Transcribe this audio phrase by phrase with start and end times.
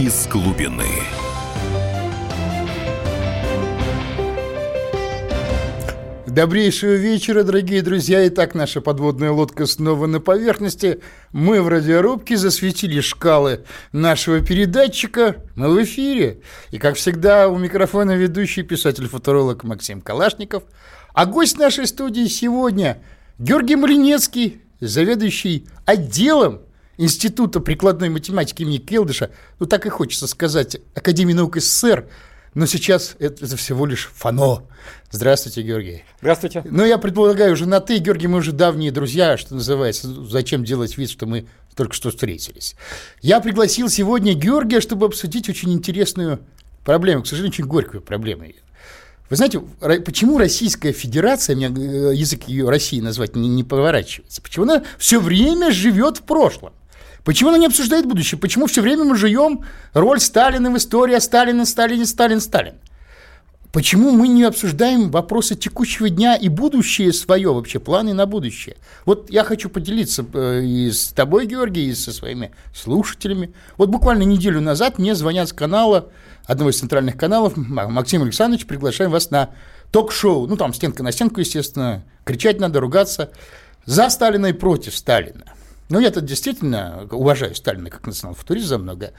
[0.00, 0.86] из глубины.
[6.26, 8.26] Добрейшего вечера, дорогие друзья.
[8.28, 11.00] Итак, наша подводная лодка снова на поверхности.
[11.32, 15.44] Мы в радиорубке засветили шкалы нашего передатчика.
[15.54, 16.40] Мы в эфире.
[16.70, 20.62] И, как всегда, у микрофона ведущий писатель-футуролог Максим Калашников.
[21.12, 23.02] А гость нашей студии сегодня
[23.38, 26.62] Георгий Малинецкий, заведующий отделом
[27.00, 32.06] Института прикладной математики имени Келдыша, ну так и хочется сказать, Академии наук СССР,
[32.52, 34.64] но сейчас это, это всего лишь фано.
[35.10, 36.04] Здравствуйте, Георгий.
[36.20, 36.62] Здравствуйте.
[36.68, 40.26] Ну, я предполагаю, уже на «ты», Георгий, мы уже давние друзья, что называется.
[40.26, 42.76] Зачем делать вид, что мы только что встретились?
[43.22, 46.40] Я пригласил сегодня Георгия, чтобы обсудить очень интересную
[46.84, 48.44] проблему, к сожалению, очень горькую проблему.
[49.30, 49.60] Вы знаете,
[50.04, 55.18] почему Российская Федерация, меня э, язык ее России назвать не, не поворачивается, почему она все
[55.18, 56.74] время живет в прошлом?
[57.24, 58.38] Почему она не обсуждает будущее?
[58.38, 62.74] Почему все время мы живем роль Сталина в истории, а Сталин, Сталин, Сталин, Сталин?
[63.72, 68.76] Почему мы не обсуждаем вопросы текущего дня и будущее свое, вообще планы на будущее?
[69.04, 73.54] Вот я хочу поделиться э, и с тобой, Георгий, и со своими слушателями.
[73.76, 76.08] Вот буквально неделю назад мне звонят с канала,
[76.46, 79.50] одного из центральных каналов, Максим Александрович, приглашаем вас на
[79.92, 80.48] ток-шоу.
[80.48, 83.30] Ну, там стенка на стенку, естественно, кричать надо, ругаться.
[83.86, 85.44] За Сталина и против Сталина.
[85.90, 89.12] Ну, я-то действительно уважаю Сталина как национал-футурист за много.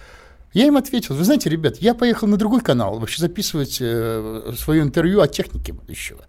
[0.53, 4.81] Я им ответил, вы знаете, ребят, я поехал на другой канал вообще записывать э, свое
[4.81, 6.25] интервью о технике будущего.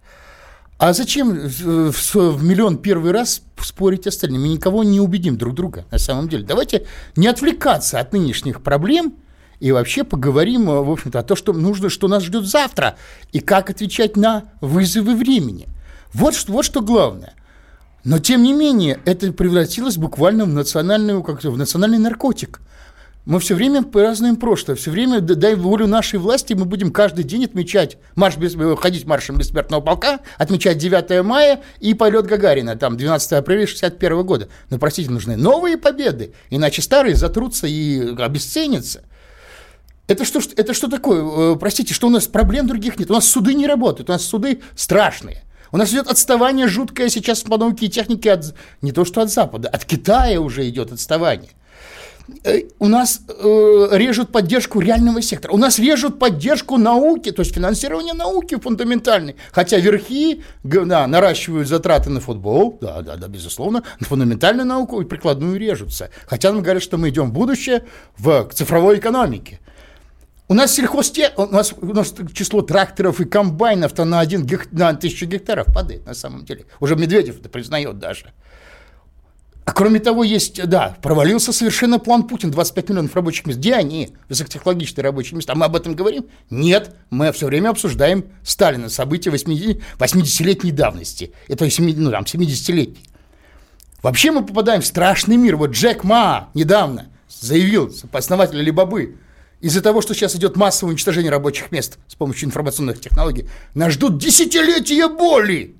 [0.77, 4.41] А зачем в, в, в миллион первый раз спорить остальным?
[4.41, 6.43] Мы никого не убедим друг друга на самом деле.
[6.43, 6.85] Давайте
[7.15, 9.15] не отвлекаться от нынешних проблем
[9.61, 12.97] и вообще поговорим, в общем-то, о том, что нужно, что нас ждет завтра,
[13.31, 15.69] и как отвечать на вызовы времени.
[16.11, 17.33] Вот, вот что главное.
[18.03, 22.59] Но, тем не менее, это превратилось буквально в, национальную, как в национальный наркотик.
[23.25, 27.45] Мы все время празднуем прошлое, все время, дай волю нашей власти, мы будем каждый день
[27.45, 33.31] отмечать, марш без, ходить маршем бессмертного полка, отмечать 9 мая и полет Гагарина, там, 12
[33.31, 34.49] апреля 61 года.
[34.69, 39.03] Но, простите, нужны новые победы, иначе старые затрутся и обесценятся.
[40.07, 41.53] Это что, это что такое?
[41.53, 43.09] Э, простите, что у нас проблем других нет?
[43.09, 45.43] У нас суды не работают, у нас суды страшные.
[45.73, 48.53] У нас идет отставание жуткое сейчас по науке и технике от,
[48.83, 51.49] не то что от Запада, от Китая уже идет отставание.
[52.43, 55.51] Э, у нас э, режут поддержку реального сектора.
[55.51, 59.35] У нас режут поддержку науки, то есть финансирование науки фундаментальной.
[59.51, 65.05] Хотя верхи да, наращивают затраты на футбол, да, да, да, безусловно, на фундаментальную науку и
[65.05, 66.11] прикладную режутся.
[66.27, 67.83] Хотя нам говорят, что мы идем в будущее
[68.15, 69.59] в цифровой экономике.
[70.49, 75.25] У нас сельхозте, у нас, у нас число тракторов и комбайнов-то на, один на тысячу
[75.25, 76.65] гектаров падает, на самом деле.
[76.79, 78.33] Уже Медведев это признает даже.
[79.65, 83.59] А кроме того, есть, да, провалился совершенно план Путин, 25 миллионов рабочих мест.
[83.59, 85.53] Где они, высокотехнологичные рабочие места?
[85.53, 86.25] А мы об этом говорим?
[86.49, 91.31] Нет, мы все время обсуждаем Сталина, события 80, 80-летней давности.
[91.47, 93.05] Это ну, там, 70-летней.
[94.01, 95.55] Вообще мы попадаем в страшный мир.
[95.55, 99.15] Вот Джек Ма недавно заявил, основатель Алибабы,
[99.63, 104.17] из-за того, что сейчас идет массовое уничтожение рабочих мест с помощью информационных технологий, нас ждут
[104.17, 105.77] десятилетия боли.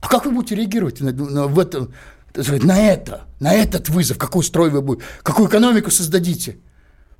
[0.00, 1.92] А как вы будете реагировать на, на, в этом,
[2.34, 4.16] на это, на этот вызов?
[4.16, 6.56] Какой строй вы будете, какую экономику создадите?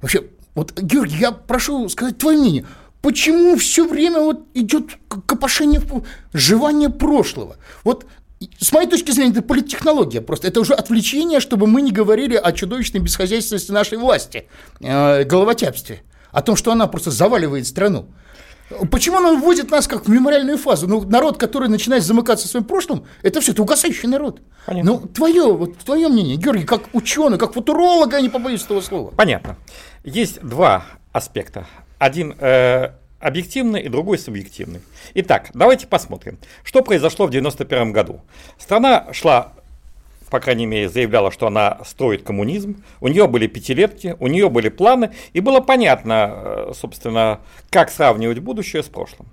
[0.01, 2.65] Вообще, вот, Георгий, я прошу сказать твое мнение.
[3.03, 5.83] Почему все время вот идет копошение,
[6.33, 7.57] жевание прошлого?
[7.85, 8.07] Вот
[8.59, 10.49] с моей точки зрения, это политтехнология просто.
[10.49, 14.49] Это уже отвлечение, чтобы мы не говорили о чудовищной бесхозяйственности нашей власти,
[14.81, 18.07] э, головотяпстве, о том, что она просто заваливает страну.
[18.91, 20.89] Почему она вводит нас как в мемориальную фазу?
[20.89, 24.41] Ну, народ, который начинает замыкаться своим прошлым, это все, это угасающий народ.
[24.67, 24.93] Понятно.
[24.93, 29.11] Ну, твое, вот твое мнение, Георгий, как ученый, как футуролог, я не побоюсь этого слова.
[29.11, 29.57] Понятно.
[30.05, 31.67] Есть два аспекта.
[31.99, 34.81] Один э, объективный и другой субъективный.
[35.15, 38.21] Итак, давайте посмотрим, что произошло в 1991 году.
[38.59, 39.53] Страна шла
[40.33, 44.71] по крайней мере, заявляла, что она строит коммунизм, у нее были пятилетки, у нее были
[44.71, 49.29] планы, и было понятно, э, собственно, как сравнивать будущее с прошлым.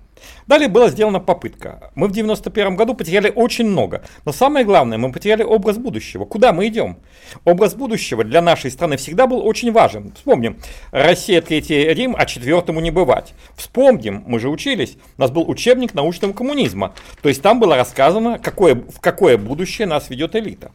[0.46, 1.90] Далее была сделана попытка.
[1.94, 4.02] Мы в 91 году потеряли очень много.
[4.24, 6.24] Но самое главное, мы потеряли образ будущего.
[6.24, 6.98] Куда мы идем?
[7.44, 10.12] Образ будущего для нашей страны всегда был очень важен.
[10.14, 10.58] Вспомним,
[10.90, 13.34] Россия, Третий Рим, а четвертому не бывать.
[13.56, 16.94] Вспомним, мы же учились, у нас был учебник научного коммунизма.
[17.22, 20.72] То есть там было рассказано, какое, в какое будущее нас ведет элита.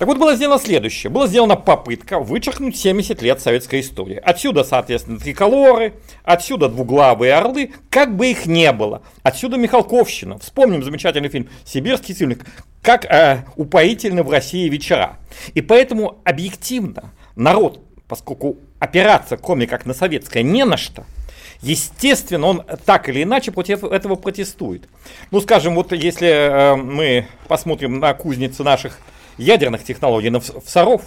[0.00, 1.10] Так вот, было сделано следующее.
[1.10, 4.16] Была сделана попытка вычеркнуть 70 лет советской истории.
[4.16, 5.92] Отсюда, соответственно, триколоры,
[6.24, 9.02] отсюда двуглавые орлы, как бы их не было.
[9.22, 10.38] Отсюда Михалковщина.
[10.38, 12.46] Вспомним замечательный фильм «Сибирский цивник»,
[12.80, 15.18] как э, упоительны в России вечера.
[15.52, 21.04] И поэтому объективно народ поскольку опираться, кроме как на советское, не на что,
[21.60, 24.88] естественно, он так или иначе против этого протестует.
[25.30, 28.98] Ну, скажем, вот если э, мы посмотрим на кузницы наших
[29.38, 31.02] ядерных технологий, на Саров,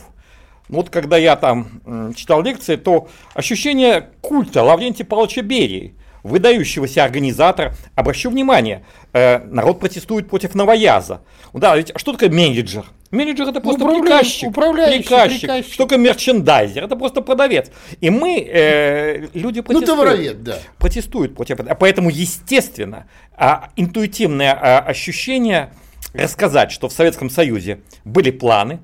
[0.69, 7.73] ну, вот когда я там читал лекции, то ощущение культа Лаврентия Павловича Берии, выдающегося организатора,
[7.95, 11.21] обращу внимание, э, народ протестует против новояза.
[11.53, 12.85] Да, ведь что такое менеджер?
[13.11, 15.41] Менеджер это просто приказчик, управляющий, приказчик.
[15.41, 15.73] приказчик.
[15.73, 16.83] Что такое мерчендайзер?
[16.83, 17.69] Это просто продавец.
[18.01, 19.81] И мы, э, люди ну, протестуют.
[19.81, 20.57] Ну, товаровед, да.
[20.79, 21.75] Протестуют против этого.
[21.75, 23.05] Поэтому, естественно,
[23.35, 25.73] а, интуитивное а, ощущение
[26.13, 28.79] рассказать, что в Советском Союзе были планы,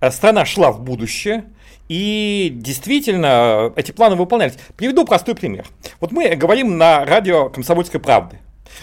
[0.00, 1.44] а, страна шла в будущее,
[1.88, 4.58] и действительно эти планы выполнялись.
[4.76, 5.66] Приведу простой пример.
[6.00, 8.38] Вот мы говорим на радио «Комсомольской правды».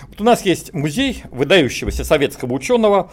[0.08, 3.12] Вот у нас есть музей выдающегося советского ученого,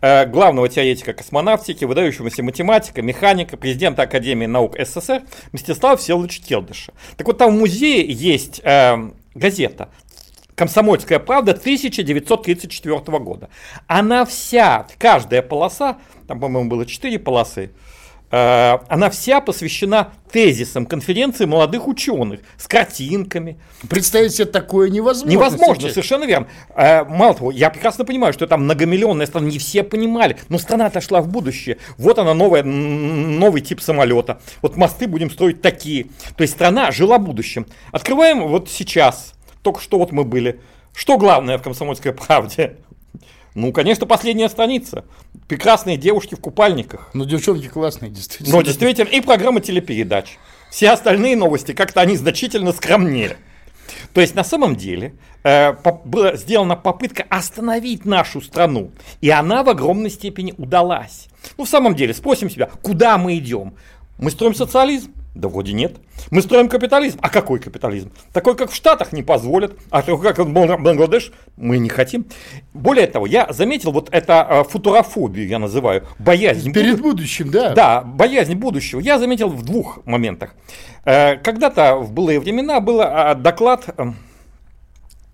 [0.00, 5.22] э, главного теоретика космонавтики, выдающегося математика, механика, президента Академии наук СССР
[5.52, 6.92] Мстислава Всеволодовича Келдыша.
[7.16, 9.88] Так вот, там в музее есть э, газета
[10.62, 13.48] «Комсомольская правда» 1934 года.
[13.88, 15.98] Она вся, каждая полоса,
[16.28, 17.72] там, по-моему, было четыре полосы,
[18.32, 23.58] Э, она вся посвящена тезисам конференции молодых ученых с картинками.
[23.90, 25.30] Представить себе такое невозможно.
[25.30, 25.92] Невозможно, сейчас.
[25.92, 26.48] совершенно верно.
[26.74, 30.86] Э, мало того, я прекрасно понимаю, что там многомиллионная страна, не все понимали, но страна
[30.86, 31.76] отошла в будущее.
[31.98, 34.40] Вот она новая, новый тип самолета.
[34.62, 36.06] Вот мосты будем строить такие.
[36.34, 37.66] То есть страна жила будущим.
[37.90, 40.60] Открываем вот сейчас, только что вот мы были.
[40.94, 42.76] Что главное в комсомольской правде?
[43.54, 45.04] Ну, конечно, последняя страница.
[45.46, 47.10] Прекрасные девушки в купальниках.
[47.12, 48.56] Ну, девчонки классные, действительно.
[48.56, 49.08] Ну, действительно.
[49.08, 50.38] И программа телепередач.
[50.70, 53.36] Все остальные новости, как-то они значительно скромнее.
[54.14, 55.74] То есть, на самом деле, э,
[56.04, 58.90] была сделана попытка остановить нашу страну.
[59.20, 61.28] И она в огромной степени удалась.
[61.58, 63.74] Ну, в самом деле, спросим себя, куда мы идем?
[64.18, 65.12] Мы строим социализм?
[65.34, 65.96] Да вроде нет.
[66.30, 67.18] Мы строим капитализм.
[67.22, 68.12] А какой капитализм?
[68.32, 69.74] Такой, как в Штатах, не позволят.
[69.90, 72.26] А такой, как в Бангладеш, мы не хотим.
[72.74, 76.72] Более того, я заметил вот это а, футурофобию, я называю, боязнь.
[76.72, 77.12] Перед буд...
[77.12, 77.70] будущим, да.
[77.70, 79.00] Да, боязнь будущего.
[79.00, 80.54] Я заметил в двух моментах.
[81.04, 84.16] Э, когда-то в былые времена был а, доклад эм,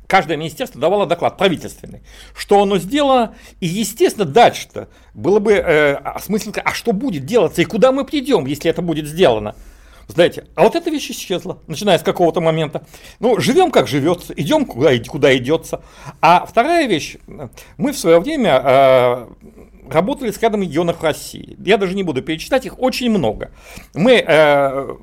[0.08, 2.02] каждое министерство давало доклад правительственный,
[2.36, 7.64] что оно сделано, и, естественно, дальше-то было бы э, осмысленно, а что будет делаться, и
[7.64, 9.54] куда мы придем, если это будет сделано.
[10.08, 12.86] Знаете, а вот эта вещь исчезла, начиная с какого-то момента.
[13.20, 15.82] Ну, живем как живется, идем куда, куда идется.
[16.22, 17.18] А вторая вещь,
[17.76, 19.26] мы в свое время э,
[19.90, 21.56] работали с рядом регионов России.
[21.62, 23.50] Я даже не буду перечитать их, очень много.
[23.92, 24.96] Мы э,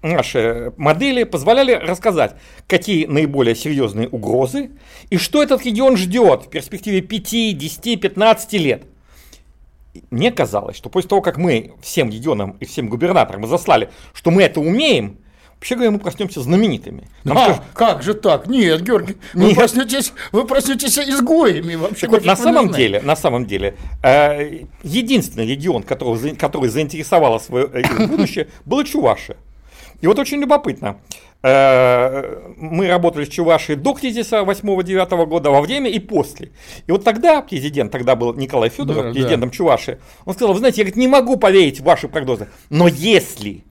[0.00, 2.36] наши модели позволяли рассказать,
[2.66, 4.70] какие наиболее серьезные угрозы
[5.10, 8.84] и что этот регион ждет в перспективе 5, 10, 15 лет
[10.10, 14.42] мне казалось, что после того, как мы всем регионам и всем губернаторам заслали, что мы
[14.42, 15.18] это умеем,
[15.60, 17.06] Вообще говоря, мы проснемся знаменитыми.
[17.22, 18.46] Нам а, скажут, как же так?
[18.46, 19.56] Нет, Георгий, вы нет.
[19.56, 22.06] проснетесь, вы проснетесь изгоями вообще.
[22.06, 27.68] Так вот, на самом деле, на самом деле, э, единственный регион, который, который заинтересовало свое
[27.74, 29.36] э, будущее, было Чувашия.
[30.00, 30.96] И вот очень любопытно.
[31.42, 36.50] Э, мы работали с Чувашией до кризиса 8-9 года, во время и после.
[36.86, 39.56] И вот тогда президент, тогда был Николай Федоров, да, президентом да.
[39.56, 43.64] Чувашии, он сказал, вы знаете, я говорит, не могу поверить в ваши прогнозы, но если,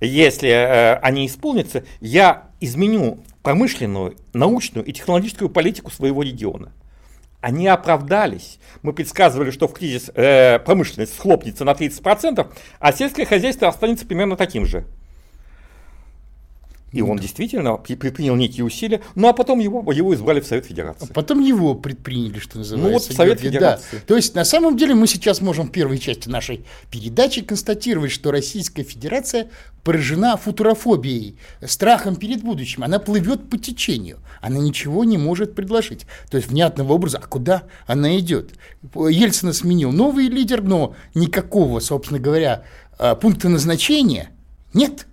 [0.00, 6.72] если э, они исполнятся, я изменю промышленную, научную и технологическую политику своего региона.
[7.40, 8.58] Они оправдались.
[8.82, 12.46] Мы предсказывали, что в кризис э, промышленность схлопнется на 30%,
[12.78, 14.86] а сельское хозяйство останется примерно таким же.
[16.94, 21.08] И он действительно предпринял некие усилия, ну а потом его, его избрали в Совет Федерации.
[21.10, 22.88] А потом его предприняли, что называется.
[22.88, 23.96] Ну вот в Совет Федерации.
[23.96, 23.98] Да.
[24.06, 28.30] То есть на самом деле мы сейчас можем в первой части нашей передачи констатировать, что
[28.30, 29.48] Российская Федерация
[29.82, 32.84] поражена футурофобией, страхом перед будущим.
[32.84, 36.06] Она плывет по течению, она ничего не может предложить.
[36.30, 38.52] То есть внятного образа, а куда она идет?
[38.94, 42.64] Ельцина сменил новый лидер, но никакого, собственно говоря,
[42.98, 44.30] а, пункта назначения
[44.72, 45.06] нет.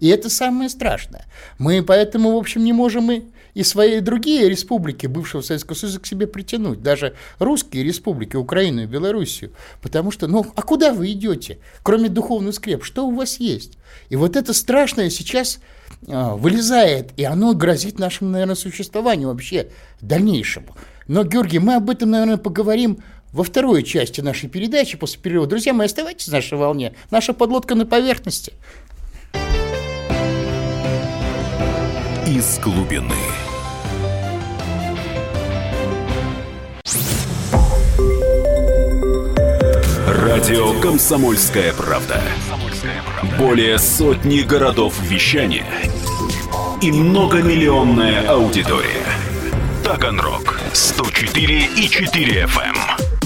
[0.00, 1.26] И это самое страшное.
[1.58, 3.22] Мы поэтому, в общем, не можем и,
[3.54, 8.86] и свои другие республики бывшего Советского Союза к себе притянуть, даже русские республики, Украину и
[8.86, 9.52] Белоруссию.
[9.80, 13.78] Потому что, ну, а куда вы идете, кроме духовных скреп, что у вас есть?
[14.08, 15.60] И вот это страшное сейчас
[16.08, 19.68] а, вылезает, и оно грозит нашему, наверное, существованию вообще
[20.00, 20.76] дальнейшему.
[21.06, 22.98] Но, Георгий, мы об этом, наверное, поговорим
[23.32, 25.46] во второй части нашей передачи после перерыва.
[25.46, 26.94] Друзья мои, оставайтесь на нашей волне.
[27.10, 28.52] Наша подлодка на поверхности.
[32.34, 33.14] Из глубины.
[40.08, 42.20] Радио «Комсомольская правда».
[43.38, 45.66] Более сотни городов вещания
[46.82, 49.06] и многомиллионная аудитория.
[49.84, 52.62] Таганрог 104 и 4 FM.
[52.64, 52.76] Эм.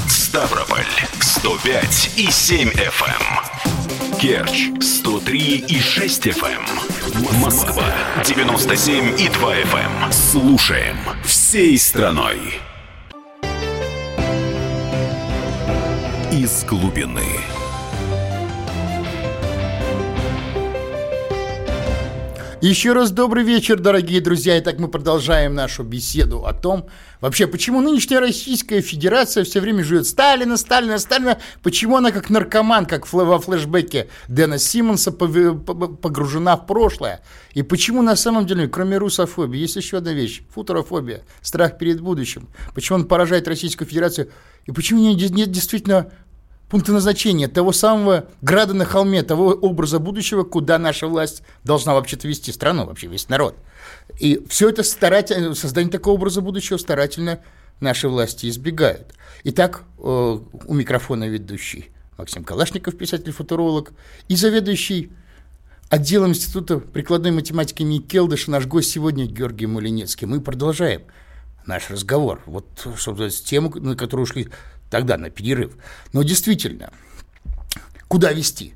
[0.07, 0.85] Ставрополь
[1.21, 3.78] 105 и 7 FM.
[4.19, 4.21] Эм.
[4.21, 6.61] Керчь 103 и 6 FM.
[7.15, 7.41] Эм.
[7.41, 7.85] Москва
[8.25, 10.13] 97 и 2 FM.
[10.13, 12.39] Слушаем всей страной.
[16.33, 17.58] Из глубины.
[22.61, 24.59] Еще раз добрый вечер, дорогие друзья.
[24.59, 26.89] Итак, мы продолжаем нашу беседу о том,
[27.21, 32.87] вообще, почему нынешняя Российская Федерация все время живет Сталина, Сталина, Сталина, почему она как наркоман,
[32.87, 37.21] как во флешбеке Дэна Симмонса погружена в прошлое,
[37.53, 42.49] и почему на самом деле, кроме русофобии, есть еще одна вещь, футурофобия, страх перед будущим,
[42.75, 44.31] почему он поражает Российскую Федерацию,
[44.67, 45.17] и почему нет,
[45.53, 46.11] действительно
[46.69, 52.29] пункта назначения того самого града на холме, того образа будущего, куда наша власть должна вообще-то
[52.29, 53.57] вести страну, вообще весь народ.
[54.19, 57.41] И все это старательно, создание такого образа будущего старательно
[57.81, 59.15] наши власти избегают.
[59.45, 63.93] Итак, э, у микрофона ведущий Максим Калашников, писатель-футуролог,
[64.29, 65.13] и заведующий
[65.89, 70.27] отделом Института прикладной математики имени Келдыша, наш гость сегодня Георгий Малинецкий.
[70.27, 71.03] Мы продолжаем
[71.65, 72.43] наш разговор.
[72.47, 72.67] Вот,
[72.99, 74.49] собственно, тему, на которую ушли
[74.91, 75.77] тогда на перерыв.
[76.13, 76.91] Но действительно,
[78.09, 78.75] куда вести?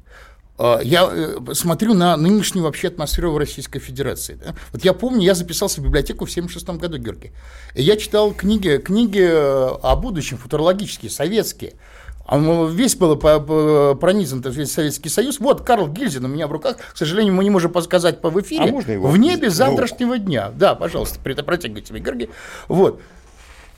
[0.59, 4.35] А, я э, смотрю на нынешнюю вообще атмосферу в Российской Федерации.
[4.35, 4.55] Да?
[4.73, 7.33] Вот я помню, я записался в библиотеку в 1976 году, Георгий.
[7.75, 11.75] И я читал книги, книги э, о будущем, футурологические, советские.
[12.25, 15.41] Он весь был пронизан весь Советский Союз.
[15.41, 16.77] Вот Карл Гильзин у меня в руках.
[16.93, 18.65] К сожалению, мы не можем показать по в эфире.
[18.65, 19.09] А можно его?
[19.09, 20.53] В небе завтрашнего дня.
[20.55, 22.31] Да, пожалуйста, протягивайте мне, Георгий.
[22.69, 23.01] Вот.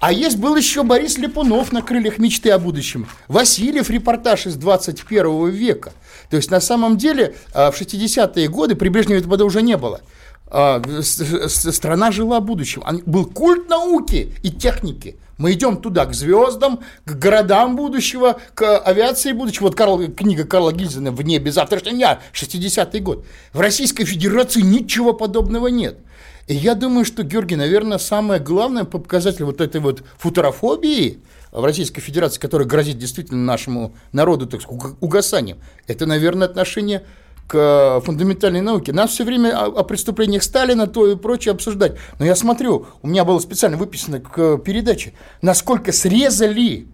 [0.01, 3.07] А есть был еще Борис Липунов на крыльях мечты о будущем.
[3.29, 5.93] Васильев репортаж из 21 века.
[6.31, 10.01] То есть на самом деле а, в 60-е годы, при Брежневе этого уже не было,
[10.47, 12.83] а, страна жила будущим.
[13.07, 15.17] Был культ науки и техники.
[15.37, 19.65] Мы идем туда, к звездам, к городам будущего, к авиации будущего.
[19.65, 23.27] Вот Карл, книга Карла Гильзена «В небе завтрашнего дня», 60-й год.
[23.53, 25.99] В Российской Федерации ничего подобного нет.
[26.47, 31.23] И я думаю, что, Георгий, наверное, самое главное по показателю вот этой вот футурофобии
[31.53, 37.05] в Российской Федерации, которая грозит действительно нашему народу так сказать, угасанием, это, наверное, отношение
[37.47, 38.93] к фундаментальной науке.
[38.93, 41.97] Нас все время о, о преступлениях Сталина, то и прочее обсуждать.
[42.19, 46.89] Но я смотрю, у меня было специально выписано к передаче, насколько срезали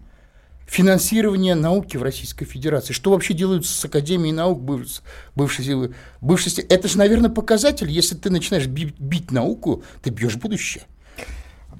[0.71, 2.93] финансирование науки в Российской Федерации.
[2.93, 7.91] Что вообще делают с Академией наук бывшей, бывшей, Это же, наверное, показатель.
[7.91, 10.83] Если ты начинаешь бить, бить науку, ты бьешь будущее.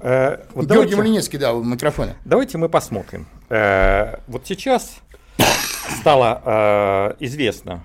[0.00, 2.16] Э, вот Георгий давайте, Малинецкий, да, у микрофона.
[2.26, 3.26] Давайте мы посмотрим.
[3.48, 4.96] Э, вот сейчас
[5.98, 7.82] стало э, известно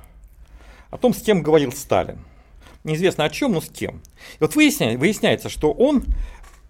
[0.92, 2.20] о том, с кем говорил Сталин.
[2.84, 4.02] Неизвестно о чем, но с кем.
[4.34, 6.04] И вот выясняется, выясняется, что он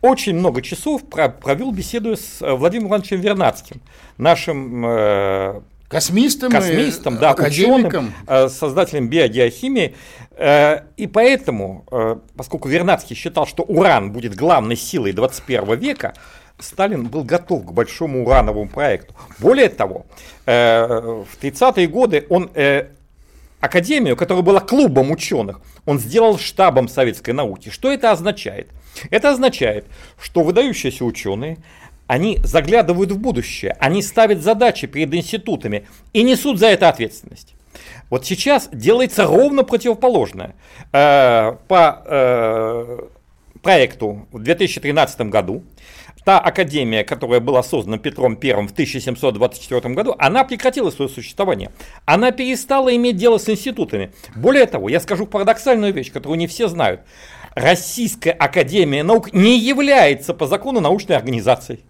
[0.01, 3.81] очень много часов провел беседуя с э, Владимиром Ивановичем Вернадским,
[4.17, 9.95] нашим э, космистом, космистом да, ученым, э, создателем биогеохимии.
[10.31, 16.13] Э, и поэтому, поскольку Вернадский считал, что уран будет главной силой 21 века,
[16.59, 19.13] Сталин был готов к большому урановому проекту.
[19.37, 20.07] Более того,
[20.45, 22.49] в 30-е годы он
[23.59, 27.69] Академию, которая была клубом ученых, он сделал штабом советской науки.
[27.69, 28.69] Что это означает?
[29.09, 29.85] Это означает,
[30.21, 31.57] что выдающиеся ученые,
[32.05, 37.53] они заглядывают в будущее, они ставят задачи перед институтами и несут за это ответственность.
[38.09, 40.55] Вот сейчас делается ровно противоположное.
[40.93, 42.99] Э, по э,
[43.61, 45.63] проекту в 2013 году
[46.27, 51.72] та академия, которая была создана Петром I в 1724 году, она прекратила свое существование.
[52.03, 54.12] Она перестала иметь дело с институтами.
[54.36, 57.00] Более того, я скажу парадоксальную вещь, которую не все знают.
[57.55, 61.86] Российская Академия Наук не является по закону научной организацией.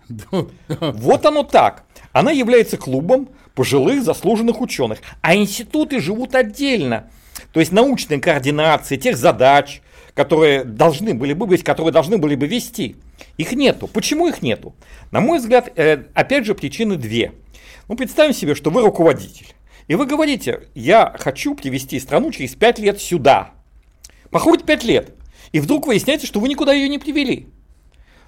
[0.80, 1.86] Вот оно так.
[2.12, 7.10] Она является клубом пожилых заслуженных ученых, а институты живут отдельно.
[7.54, 9.82] То есть научной координации тех задач,
[10.18, 12.96] которые должны были бы быть, которые должны были бы вести.
[13.38, 13.86] Их нету.
[13.88, 14.74] Почему их нету?
[15.12, 17.34] На мой взгляд, э, опять же, причины две.
[17.88, 19.54] Ну, представим себе, что вы руководитель.
[19.88, 23.52] И вы говорите, я хочу привести страну через пять лет сюда.
[24.32, 25.14] Проходит пять лет.
[25.52, 27.48] И вдруг выясняется, что вы никуда ее не привели.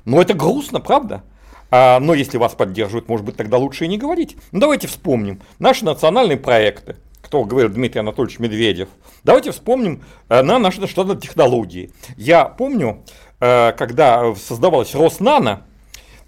[0.06, 1.24] Ну, это грустно, правда?
[1.72, 4.38] А, но если вас поддерживают, может быть, тогда лучше и не говорить.
[4.52, 8.90] Ну, давайте вспомним наши национальные проекты, кто говорил Дмитрий Анатольевич Медведев.
[9.24, 11.92] Давайте вспомним э, на наши что-то технологии.
[12.18, 13.04] Я помню,
[13.40, 15.66] э, когда создавалась Роснано,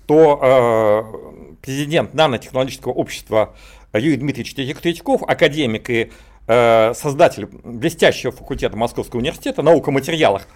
[0.05, 3.55] то э, президент нанотехнологического общества
[3.93, 6.11] Юрий Дмитриевич Третьяков, академик и
[6.47, 10.47] создатель блестящего факультета Московского университета наука о материалах,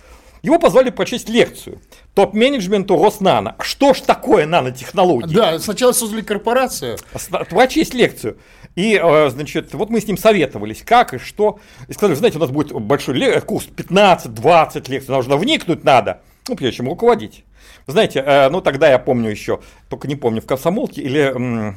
[0.46, 1.80] его позвали прочесть лекцию
[2.14, 3.56] топ-менеджменту Роснано.
[3.60, 5.34] Что ж такое нанотехнологии?
[5.34, 6.98] Да, сначала создали корпорацию.
[7.50, 8.38] Прочесть лекцию.
[8.76, 11.60] И, э, значит, вот мы с ним советовались, как и что.
[11.88, 16.78] И сказали, знаете, у нас будет большой курс, 15-20 лекций, нужно вникнуть надо, ну, прежде
[16.78, 17.44] чем руководить.
[17.88, 21.74] Знаете, э, ну, тогда я помню еще, только не помню, в комсомолке или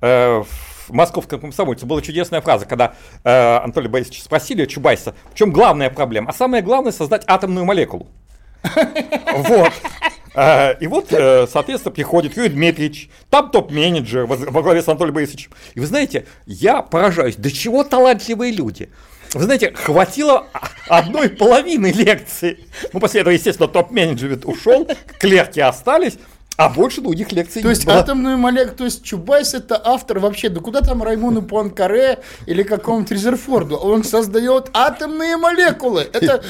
[0.00, 0.44] э,
[0.88, 5.90] в московском комсомольце была чудесная фраза, когда э, Анатолий Борисович спросили Чубайса, в чем главная
[5.90, 6.30] проблема?
[6.30, 8.08] А самое главное создать атомную молекулу.
[9.32, 9.72] Вот.
[10.80, 15.52] И вот, соответственно, приходит Юрий Дмитриевич, там топ-менеджер во главе с Анатолием Борисовичем.
[15.74, 18.90] И вы знаете, я поражаюсь, до чего талантливые люди.
[19.32, 20.46] Вы знаете, хватило
[20.88, 22.66] одной половины лекции.
[22.92, 24.88] Ну, после этого, естественно, топ-менеджер ушел,
[25.20, 26.18] клерки остались,
[26.56, 27.96] а больше других лекций То есть было.
[27.96, 33.10] атомную молекулу, то есть Чубайс это автор вообще, да куда там Раймону Пуанкаре или какому-нибудь
[33.10, 33.76] Резерфорду?
[33.76, 36.08] Он создает атомные молекулы.
[36.12, 36.42] Это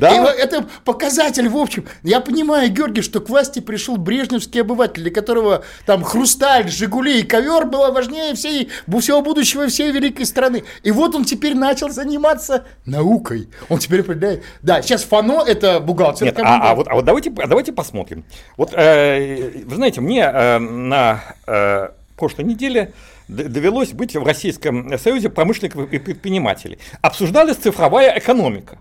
[0.00, 0.32] да?
[0.34, 1.86] И это показатель, в общем.
[2.02, 7.22] Я понимаю, Георгий, что к власти пришел брежневский обыватель, для которого там хрусталь, Жигули и
[7.22, 10.64] ковер было важнее всей, всего будущего всей великой страны.
[10.82, 13.48] И вот он теперь начал заниматься наукой.
[13.68, 14.42] Он теперь определяет.
[14.62, 16.26] Да, сейчас ФАНО это бухгалтер.
[16.26, 18.24] Нет, а, а, вот, а вот давайте, давайте посмотрим.
[18.56, 22.92] Вот, э, вы знаете, мне э, на э, прошлой неделе
[23.28, 26.78] довелось быть в Российском Союзе промышленников и предпринимателей.
[27.00, 28.78] Обсуждалась цифровая экономика.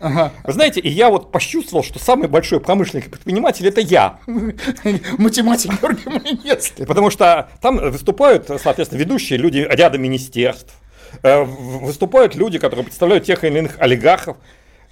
[0.00, 0.32] Ага.
[0.44, 4.18] Вы знаете, и я вот почувствовал, что самый большой промышленник и предприниматель это я.
[4.26, 6.72] Математик Георгий Малинец.
[6.86, 10.74] Потому что там выступают, соответственно, ведущие люди ряда министерств,
[11.22, 14.36] э, выступают люди, которые представляют тех или иных олигархов,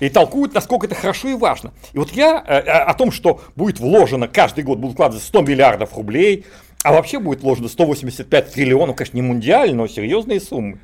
[0.00, 1.73] и толкуют, насколько это хорошо и важно.
[1.92, 5.97] И вот я э, о том, что будет вложено, каждый год будут вкладываться 100 миллиардов
[5.97, 6.44] рублей,
[6.82, 10.78] а вообще будет вложено 185 триллионов, конечно, не мундиально, но серьезные суммы.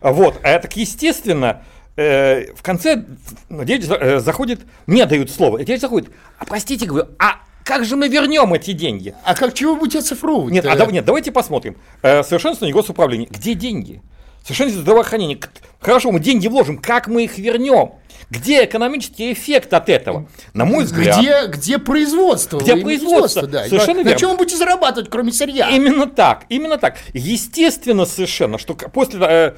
[0.00, 1.62] Вот, а так естественно,
[1.96, 3.04] э, в конце
[3.50, 7.96] дети э, заходит, мне дают слово, и дети заходят, а простите, говорю, а как же
[7.96, 9.14] мы вернем эти деньги?
[9.24, 10.52] А как чего будете оцифровывать?
[10.52, 11.76] Нет, а, да, нет, давайте посмотрим.
[12.02, 13.28] Э, совершенствование госуправления.
[13.30, 14.02] Где деньги?
[14.42, 15.38] Совершенствование здравоохранения.
[15.80, 17.92] Хорошо, мы деньги вложим, как мы их вернем?
[18.30, 20.26] Где экономический эффект от этого?
[20.54, 21.18] На мой взгляд.
[21.18, 22.58] Где, где производство?
[22.58, 23.46] Где производство?
[23.46, 23.64] Да.
[23.64, 24.12] Совершенно на, верно.
[24.12, 25.68] На чем вы будете зарабатывать, кроме сырья?
[25.68, 26.96] Именно так, именно так.
[27.12, 29.20] Естественно совершенно, что после...
[29.22, 29.52] Э,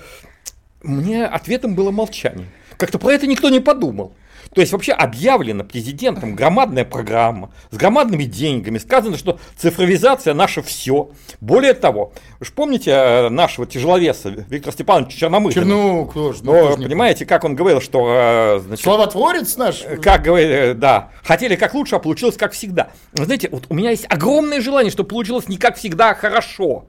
[0.85, 2.47] мне ответом было молчание.
[2.77, 4.15] Как-то про это никто не подумал.
[4.55, 8.79] То есть вообще объявлена президентом громадная программа с громадными деньгами.
[8.79, 11.11] Сказано, что цифровизация наше все.
[11.41, 15.65] Более того, вы же помните э, нашего тяжеловеса Виктора Степановича Черномырдина?
[15.65, 18.07] Ну, кто же, ну, понимаете, как он говорил, что...
[18.07, 19.83] Э, значит, Словотворец наш?
[20.01, 21.11] Как говорит, э, да.
[21.25, 22.91] Хотели как лучше, а получилось как всегда.
[23.15, 26.87] Вы знаете, вот у меня есть огромное желание, чтобы получилось не как всегда, а хорошо.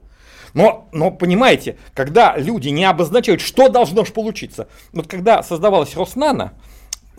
[0.56, 4.68] Но, но понимаете, когда люди не обозначают, что должно же получиться.
[4.94, 6.54] Вот когда создавалась Роснана,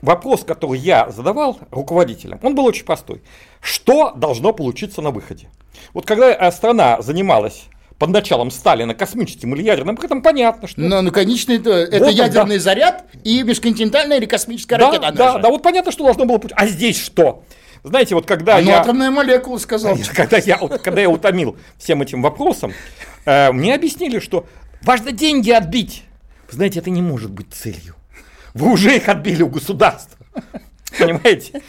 [0.01, 3.21] вопрос, который я задавал руководителям, он был очень простой.
[3.61, 5.49] Что должно получиться на выходе?
[5.93, 7.65] Вот когда э, страна занималась
[7.99, 10.81] под началом Сталина космическим или ядерным, при этом понятно, что...
[10.81, 12.63] Но, ну, конечно, это, это вот ядерный да.
[12.63, 15.11] заряд и межконтинентальная или космическая да, ракета.
[15.11, 16.53] Да, да, вот понятно, что должно было быть.
[16.55, 17.43] А здесь что?
[17.83, 18.81] Знаете, вот когда ну, я...
[18.81, 19.95] атомная молекула, сказал.
[20.15, 22.73] Когда я, когда я утомил всем этим вопросом,
[23.51, 24.47] мне объяснили, что
[24.81, 26.03] важно деньги отбить.
[26.49, 27.95] Вы знаете, это не может быть целью.
[28.53, 30.17] Вы уже их отбили у государства.
[30.97, 31.61] Понимаете?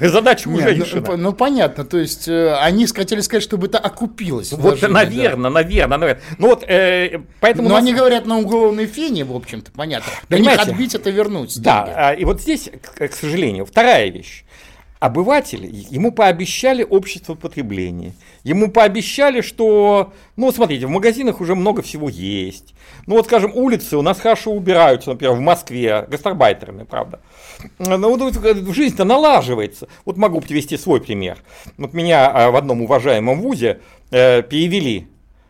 [0.00, 1.06] Задача уже Нет, ну, решена.
[1.10, 4.52] Ну, ну, понятно, то есть э, они хотели сказать, чтобы это окупилось.
[4.52, 5.50] Вот, наверное, да.
[5.50, 6.22] наверное, наверное.
[6.38, 7.68] Ну вот, э, поэтому...
[7.68, 7.84] Но нас...
[7.84, 10.12] они говорят на уголовной фене, в общем-то, понятно.
[10.28, 11.60] Для них отбить это вернуть.
[11.60, 11.84] Да.
[11.94, 14.44] А, и вот здесь, к, к сожалению, вторая вещь
[15.04, 18.14] обыватель, ему пообещали общество потребления.
[18.42, 22.74] Ему пообещали, что, ну, смотрите, в магазинах уже много всего есть.
[23.06, 27.20] Ну, вот, скажем, улицы у нас хорошо убираются, например, в Москве, гастарбайтерами, правда.
[27.78, 29.88] Ну, вот жизнь-то налаживается.
[30.06, 31.36] Вот могу привести свой пример.
[31.76, 35.08] Вот меня а, в одном уважаемом вузе э, перевели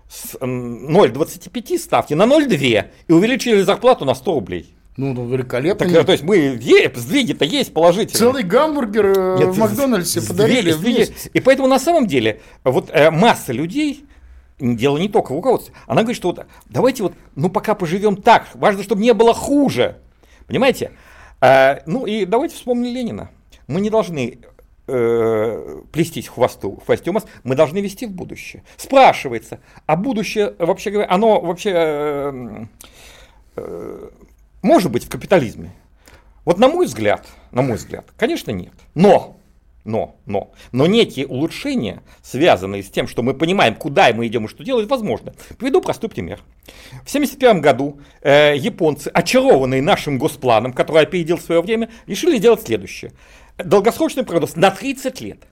[0.09, 4.74] с 0,25 ставки на 0,2 и увеличили зарплату на 100 рублей.
[4.97, 5.89] Ну, ну великолепно.
[5.89, 6.61] Так, то есть мы
[6.95, 8.19] сдвиги-то есть положительные.
[8.19, 13.11] Целый гамбургер э, Нет, в Макдональдсе подарили сдвиги, И поэтому на самом деле вот э,
[13.11, 14.05] масса людей,
[14.61, 18.47] дело не только в руководстве, она говорит, что вот давайте вот, ну пока поживем так,
[18.55, 19.97] важно, чтобы не было хуже.
[20.47, 20.93] Понимаете?
[21.41, 23.31] Э, ну и давайте вспомним Ленина.
[23.67, 24.39] Мы не должны
[24.87, 28.63] э, плестись хвосту, хвосте у нас, мы должны вести в будущее.
[28.77, 31.73] Спрашивается, а будущее, вообще говоря, оно вообще...
[31.75, 32.67] Э,
[33.57, 34.11] э,
[34.65, 35.73] может быть в капитализме?
[36.45, 38.73] Вот на мой взгляд, на мой взгляд, конечно нет.
[38.95, 39.37] Но
[39.85, 44.49] Но, но, но некие улучшения, связанные с тем, что мы понимаем, куда мы идем и
[44.49, 45.35] что делать, возможно.
[45.59, 46.41] Приведу простой пример.
[47.05, 53.13] В 1971 году э, японцы, очарованные нашим госпланом, который опередил свое время, решили сделать следующее.
[53.59, 55.47] Долгосрочный прогноз на 30 лет.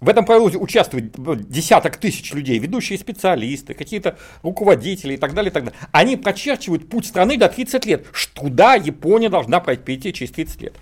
[0.00, 1.12] В этом прогнозе участвуют
[1.48, 5.78] десяток тысяч людей, ведущие специалисты, какие-то руководители и так далее, и так далее.
[5.90, 8.06] Они прочерчивают путь страны до 30 лет.
[8.36, 10.74] Куда Япония должна пройти через 30 лет.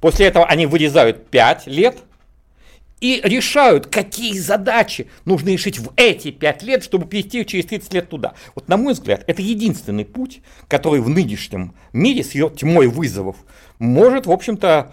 [0.00, 1.98] После этого они вырезают 5 лет
[3.00, 8.08] и решают, какие задачи нужно решить в эти 5 лет, чтобы перейти через 30 лет
[8.08, 8.34] туда.
[8.54, 13.36] Вот на мой взгляд, это единственный путь, который в нынешнем мире с ее тьмой вызовов
[13.78, 14.92] может, в общем-то,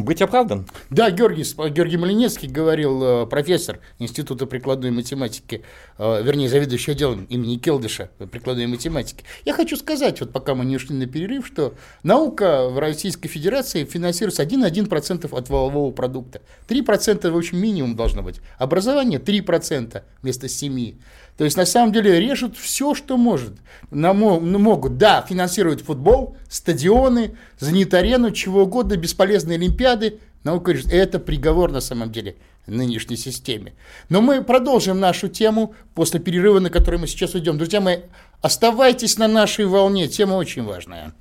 [0.00, 0.66] быть оправдан.
[0.90, 5.62] Да, Георгий, Георгий Малинецкий говорил, э, профессор Института прикладной математики,
[5.98, 9.24] э, вернее, заведующий отделом имени Келдыша прикладной математики.
[9.44, 13.84] Я хочу сказать, вот пока мы не ушли на перерыв, что наука в Российской Федерации
[13.84, 16.40] финансируется 1,1% от валового продукта.
[16.68, 18.40] 3% в общем минимум должно быть.
[18.58, 20.96] Образование 3% вместо 7%.
[21.36, 23.54] То есть, на самом деле, режут все, что может.
[23.90, 30.20] На, ну, могут, да, финансируют футбол, стадионы, занят арену, чего угодно, бесполезные олимпиады.
[30.44, 30.92] Наука режет.
[30.92, 33.72] Это приговор, на самом деле, нынешней системе.
[34.08, 37.56] Но мы продолжим нашу тему после перерыва, на который мы сейчас уйдем.
[37.58, 37.98] Друзья мои,
[38.40, 41.12] оставайтесь на нашей волне, тема очень важная.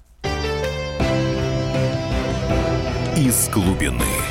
[3.17, 4.30] Из глубины.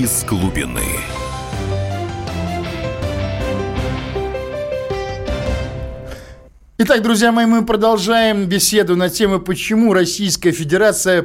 [0.00, 0.80] Из глубины.
[6.78, 11.22] Итак, друзья мои, мы продолжаем беседу на тему, почему Российская Федерация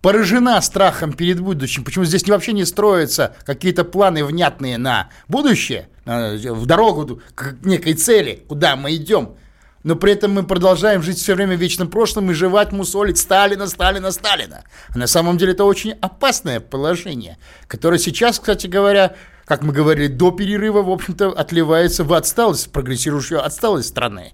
[0.00, 6.64] поражена страхом перед будущим, почему здесь вообще не строятся какие-то планы внятные на будущее, в
[6.64, 9.36] дорогу к некой цели, куда мы идем
[9.84, 13.68] но при этом мы продолжаем жить все время в вечном прошлом и жевать, мусолить Сталина,
[13.68, 14.64] Сталина, Сталина.
[14.88, 20.08] А на самом деле это очень опасное положение, которое сейчас, кстати говоря, как мы говорили
[20.08, 24.32] до перерыва, в общем-то, отливается в отсталость, прогрессирующую отсталость страны.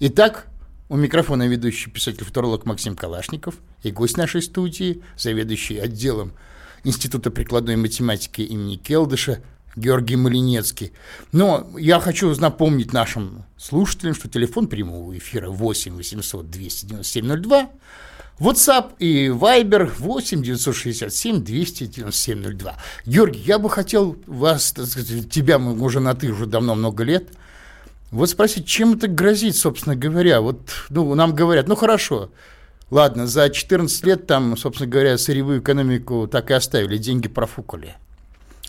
[0.00, 0.46] Итак,
[0.88, 6.32] у микрофона ведущий писатель-футуролог Максим Калашников и гость нашей студии, заведующий отделом
[6.82, 9.42] Института прикладной математики имени Келдыша
[9.78, 10.92] Георгий Малинецкий.
[11.32, 17.70] Но я хочу напомнить нашим слушателям, что телефон прямого эфира 8 800 297 02,
[18.40, 22.76] WhatsApp и Viber 8 967 297 02.
[23.06, 27.30] Георгий, я бы хотел вас, сказать, тебя мы уже на ты уже давно много лет,
[28.10, 30.40] вот спросить, чем это грозит, собственно говоря?
[30.40, 32.30] Вот, ну, нам говорят, ну хорошо,
[32.90, 37.96] ладно, за 14 лет там, собственно говоря, сырьевую экономику так и оставили, деньги профукали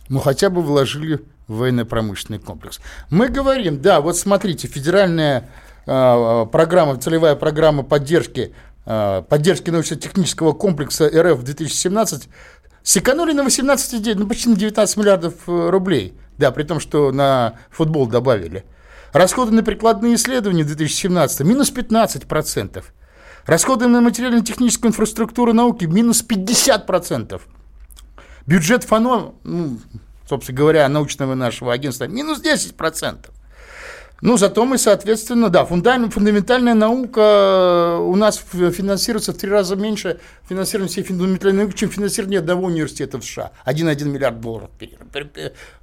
[0.10, 2.80] ну хотя бы вложили в военно-промышленный комплекс.
[3.10, 5.50] Мы говорим, да, вот смотрите, федеральная
[5.86, 8.54] э, программа, целевая программа поддержки,
[8.86, 12.30] э, поддержки научно-технического комплекса РФ 2017
[12.84, 17.56] сэкономили на 18, ну почти на 19 миллиардов э, рублей, да, при том, что на
[17.72, 18.66] футбол добавили.
[19.12, 22.84] Расходы на прикладные исследования в 2017 минус 15%.
[23.46, 27.42] Расходы на материально-техническую инфраструктуру науки минус 50%.
[28.50, 29.78] Бюджет ФАНО, ну,
[30.28, 33.30] собственно говоря, научного нашего агентства, минус 10%.
[34.22, 40.90] Ну, зато мы, соответственно, да, фундаментальная наука у нас финансируется в три раза меньше финансирования
[40.90, 43.52] всей фундаментальной науки, чем финансирование одного университета в США.
[43.68, 44.72] 1,1 миллиард долларов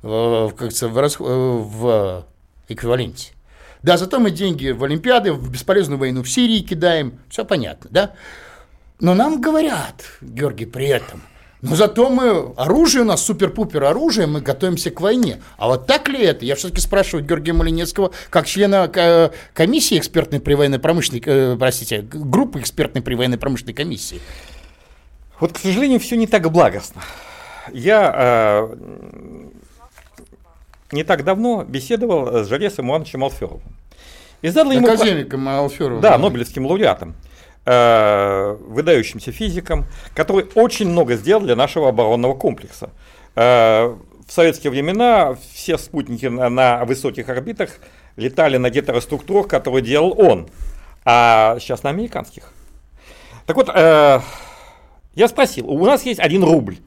[0.03, 2.27] в, как в, в
[2.67, 3.33] эквиваленте.
[3.85, 8.15] Да, зато мы деньги в Олимпиады, в бесполезную войну в Сирии кидаем, все понятно, да?
[8.99, 11.23] Но нам говорят, Георгий, при этом–
[11.69, 15.43] но зато мы, оружие у нас супер-пупер оружие, мы готовимся к войне.
[15.57, 16.45] А вот так ли это?
[16.45, 22.03] Я все-таки спрашиваю Георгия Малинецкого, как члена э, комиссии экспертной при военной промышленной, э, простите,
[22.03, 24.21] группы экспертной при военной промышленной комиссии.
[25.41, 27.03] Вот, к сожалению, все не так благостно.
[27.73, 28.77] Я э,
[30.93, 33.63] не так давно беседовал с Жаресом Ивановичем Алферовым.
[34.43, 34.87] И задал ему...
[34.87, 36.01] Академиком Алферовым.
[36.01, 37.17] Да, Нобелевским лауреатом.
[37.69, 42.91] Э, выдающимся физиком, который очень много сделал для нашего оборонного комплекса.
[43.35, 43.93] Э,
[44.25, 47.71] в советские времена все спутники на, высоких орбитах
[48.15, 50.49] летали на гетероструктурах, которые делал он,
[51.05, 52.53] а сейчас на американских.
[53.47, 54.21] Так вот, э,
[55.17, 56.79] я спросил, у нас есть один рубль.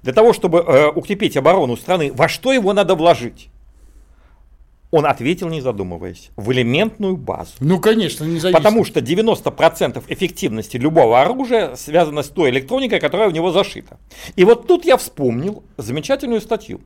[0.00, 3.50] Для того, чтобы укрепить оборону страны, во что его надо вложить?
[4.92, 7.52] Он ответил, не задумываясь, в элементную базу.
[7.60, 8.58] Ну, конечно, независимо.
[8.58, 13.98] Потому что 90% эффективности любого оружия связано с той электроникой, которая в него зашита.
[14.36, 16.82] И вот тут я вспомнил замечательную статью.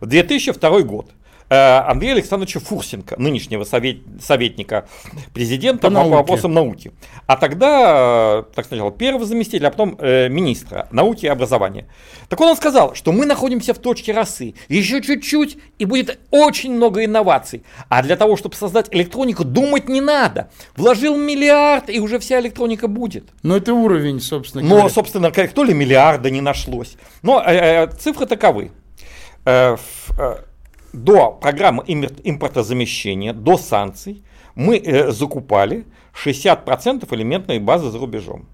[0.00, 1.10] В 2002 год
[1.50, 4.86] Андрея Александровича Фурсенко, нынешнего совет, советника
[5.34, 6.92] президента по, по вопросам науки.
[7.26, 11.86] А тогда, так сначала, первого заместителя, а потом э, министра науки и образования.
[12.28, 14.54] Так он сказал, что мы находимся в точке росы.
[14.68, 17.64] Еще чуть-чуть, и будет очень много инноваций.
[17.88, 20.50] А для того, чтобы создать электронику, думать не надо.
[20.76, 23.24] Вложил миллиард, и уже вся электроника будет.
[23.42, 24.84] Но это уровень, собственно говоря.
[24.84, 26.96] Но, собственно, то ли миллиарда не нашлось.
[27.22, 28.70] Но э, э, цифры таковы.
[29.44, 29.76] Э,
[30.18, 30.36] э,
[30.92, 34.22] до программы импортозамещения, до санкций,
[34.54, 35.86] мы э, закупали
[36.24, 38.46] 60% элементной базы за рубежом.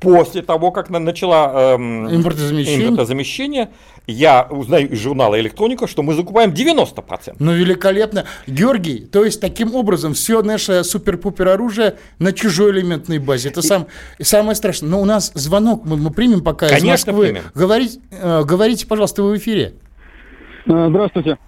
[0.00, 2.86] После того, как начала эм, импортозамещение.
[2.86, 3.70] импортозамещение,
[4.06, 7.34] я узнаю из журнала «Электроника», что мы закупаем 90%.
[7.40, 8.24] Ну, великолепно.
[8.46, 13.48] Георгий, то есть, таким образом, все наше супер-пупер оружие на чужой элементной базе.
[13.48, 13.88] Это сам,
[14.20, 14.88] самое страшное.
[14.88, 17.26] Но у нас звонок мы, мы примем пока Конечно, из Москвы.
[17.26, 17.42] Примем.
[17.56, 19.74] Говорите, э, говорите, пожалуйста, вы в эфире.
[20.66, 21.38] Э, здравствуйте.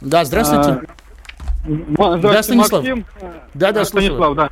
[0.00, 0.80] Да, здравствуйте.
[1.98, 2.82] А, здравствуйте, да, Станислав.
[2.82, 3.04] Максим.
[3.54, 4.50] Да, да, Станислав, да.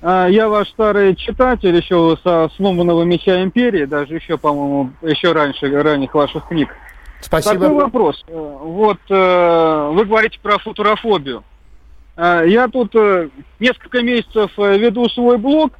[0.00, 5.70] А, я ваш старый читатель еще со сломанного меча империи, даже еще, по-моему, еще раньше,
[5.70, 6.74] ранних ваших книг.
[7.20, 7.54] Спасибо.
[7.54, 8.24] Такой вопрос.
[8.28, 11.42] Э, вот э, вы говорите про футурофобию.
[12.16, 15.72] А, я тут э, несколько месяцев веду свой блог,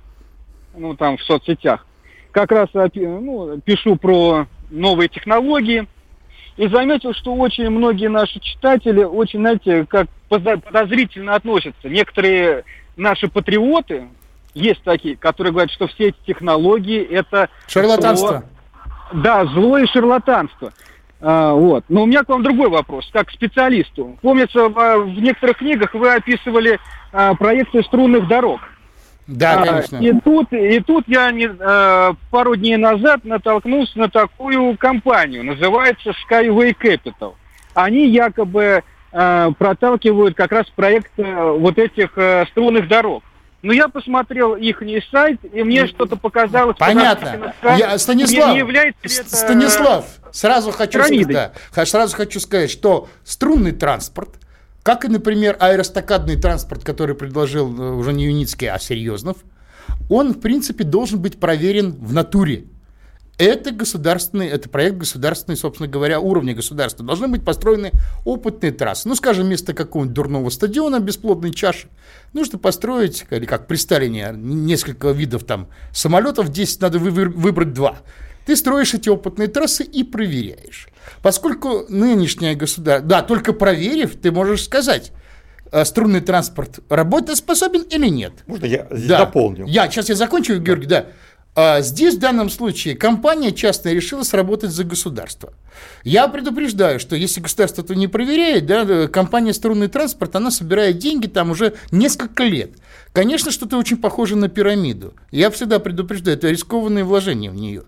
[0.76, 1.86] ну там в соцсетях,
[2.32, 5.86] как раз ну, пишу про новые технологии,
[6.58, 11.88] и заметил, что очень многие наши читатели очень, знаете, как подозрительно относятся.
[11.88, 12.64] Некоторые
[12.96, 14.08] наши патриоты,
[14.54, 17.48] есть такие, которые говорят, что все эти технологии это...
[17.68, 18.28] Шарлатанство.
[19.12, 20.72] Зло, да, зло и шарлатанство.
[21.20, 21.84] А, вот.
[21.88, 24.18] Но у меня к вам другой вопрос, как к специалисту.
[24.20, 26.80] Помнится, в, в некоторых книгах вы описывали
[27.12, 28.60] а, проекты струнных дорог.
[29.28, 29.96] Да, а, конечно.
[29.98, 36.12] И тут, и тут я не, э, пару дней назад натолкнулся на такую компанию, называется
[36.28, 37.34] Skyway Capital.
[37.74, 42.12] Они якобы э, проталкивают как раз проект э, вот этих
[42.50, 43.22] струнных дорог.
[43.60, 46.76] Но я посмотрел их сайт, и мне что-то показалось...
[46.78, 47.52] Понятно.
[47.76, 51.52] Я, Станислав, не является это Станислав, сразу хочу, сказать, да,
[51.84, 54.30] сразу хочу сказать, что струнный транспорт–
[54.88, 59.36] как и, например, аэростакадный транспорт, который предложил э, уже не Юницкий, а Серьезнов,
[60.08, 62.64] он, в принципе, должен быть проверен в натуре.
[63.36, 67.04] Это государственный, это проект государственный, собственно говоря, уровня государства.
[67.04, 67.92] Должны быть построены
[68.24, 69.06] опытные трассы.
[69.06, 71.88] Ну, скажем, вместо какого-нибудь дурного стадиона, бесплодной чаши,
[72.32, 77.98] нужно построить, или как при Сталине, несколько видов там самолетов, 10 надо выбрать два.
[78.48, 80.88] Ты строишь эти опытные трассы и проверяешь.
[81.20, 85.12] Поскольку нынешнее государство, да, только проверив, ты можешь сказать,
[85.70, 88.32] э, струнный транспорт работоспособен или нет.
[88.46, 89.18] Можно я здесь да.
[89.18, 89.66] дополню?
[89.66, 91.08] Я, сейчас я закончу, Георгий, да.
[91.54, 95.52] А здесь в данном случае компания частная решила сработать за государство.
[96.02, 101.26] Я предупреждаю, что если государство это не проверяет, да, компания «Струнный транспорт», она собирает деньги
[101.26, 102.70] там уже несколько лет.
[103.12, 105.14] Конечно, что-то очень похоже на пирамиду.
[105.30, 107.82] Я всегда предупреждаю, это рискованные вложения в нее.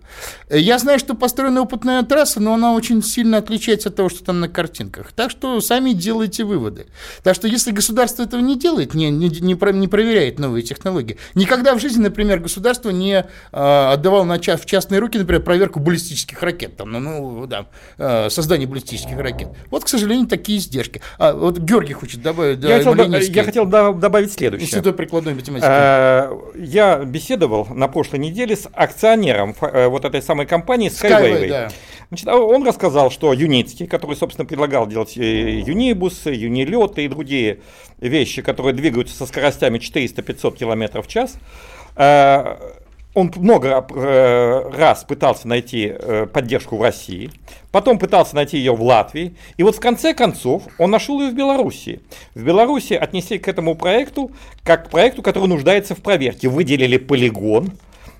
[0.49, 4.39] Я знаю, что построена опытная трасса, но она очень сильно отличается от того, что там
[4.39, 5.11] на картинках.
[5.13, 6.87] Так что сами делайте выводы.
[7.23, 11.75] Так что если государство этого не делает, не, не, не, не проверяет новые технологии, никогда
[11.75, 16.77] в жизни, например, государство не э, отдавало на, в частные руки, например, проверку баллистических ракет,
[16.77, 19.49] там, ну, ну да, э, создание баллистических ракет.
[19.69, 21.01] Вот, к сожалению, такие издержки.
[21.17, 22.63] А, вот Георгий хочет добавить.
[22.63, 24.67] Я, хотел, я хотел добавить следующее.
[24.67, 25.67] Институт прикладной математики.
[25.69, 31.33] Э, я беседовал на прошлой неделе с акционером э, вот этой самой компании Skyway.
[31.33, 31.69] Skyway да.
[32.07, 37.59] Значит, а он рассказал, что Юницкий, который, собственно, предлагал делать э, юнибусы, юнилеты и другие
[37.99, 41.35] вещи, которые двигаются со скоростями 400-500 км в час,
[43.13, 47.29] он много э, раз пытался найти э, поддержку в России,
[47.71, 51.35] потом пытался найти ее в Латвии, и вот в конце концов он нашел ее в
[51.35, 52.01] Беларуси.
[52.35, 54.31] В Беларуси отнесли к этому проекту
[54.63, 56.47] как к проекту, который нуждается в проверке.
[56.47, 57.71] Выделили полигон,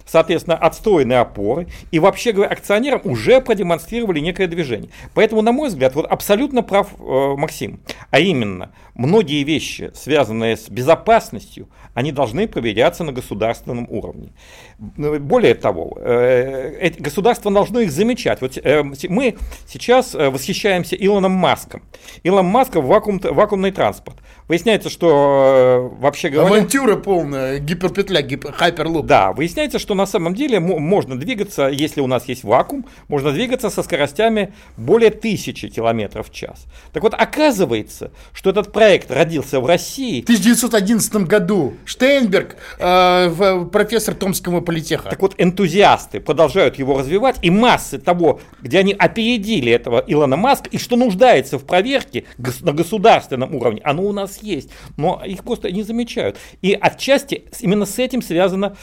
[0.05, 4.89] соответственно, отстроенные опоры, и вообще говоря, акционерам уже продемонстрировали некое движение.
[5.13, 7.79] Поэтому, на мой взгляд, вот абсолютно прав э, Максим.
[8.09, 14.31] А именно, многие вещи, связанные с безопасностью, они должны проверяться на государственном уровне.
[14.77, 18.41] Более того, э, государство должно их замечать.
[18.41, 19.35] Вот э, мы
[19.67, 21.83] сейчас э, восхищаемся Илоном Маском.
[22.23, 24.17] Илон Маск в вакуум, вакуумный транспорт.
[24.47, 26.49] Выясняется, что вообще говоря...
[26.49, 29.05] Авантюра полная, гиперпетля, гипер, хайперлуп.
[29.05, 33.69] Да, выясняется, что на самом деле можно двигаться, если у нас есть вакуум, можно двигаться
[33.69, 36.65] со скоростями более тысячи километров в час.
[36.93, 40.21] Так вот, оказывается, что этот проект родился в России...
[40.21, 45.09] В 1911 году Штейнберг, э, профессор Томского политеха.
[45.09, 50.69] Так вот, энтузиасты продолжают его развивать, и массы того, где они опередили этого Илона Маска,
[50.69, 52.25] и что нуждается в проверке
[52.61, 56.37] на государственном уровне, оно у нас есть, но их просто не замечают.
[56.61, 58.75] И отчасти именно с этим связана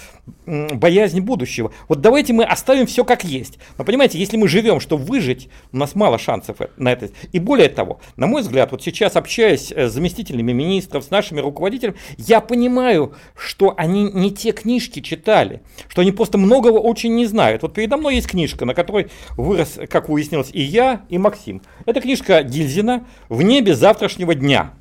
[0.47, 1.73] боязнь будущего.
[1.89, 3.59] Вот давайте мы оставим все как есть.
[3.77, 7.11] Но понимаете, если мы живем, чтобы выжить, у нас мало шансов э, на это.
[7.33, 11.97] И более того, на мой взгляд, вот сейчас общаясь э, заместителями министров, с нашими руководителями,
[12.17, 17.63] я понимаю, что они не те книжки читали, что они просто многого очень не знают.
[17.63, 21.63] Вот передо мной есть книжка, на которой вырос, как выяснилось, и я, и Максим.
[21.87, 24.75] Это книжка Гильзина «В небе завтрашнего дня».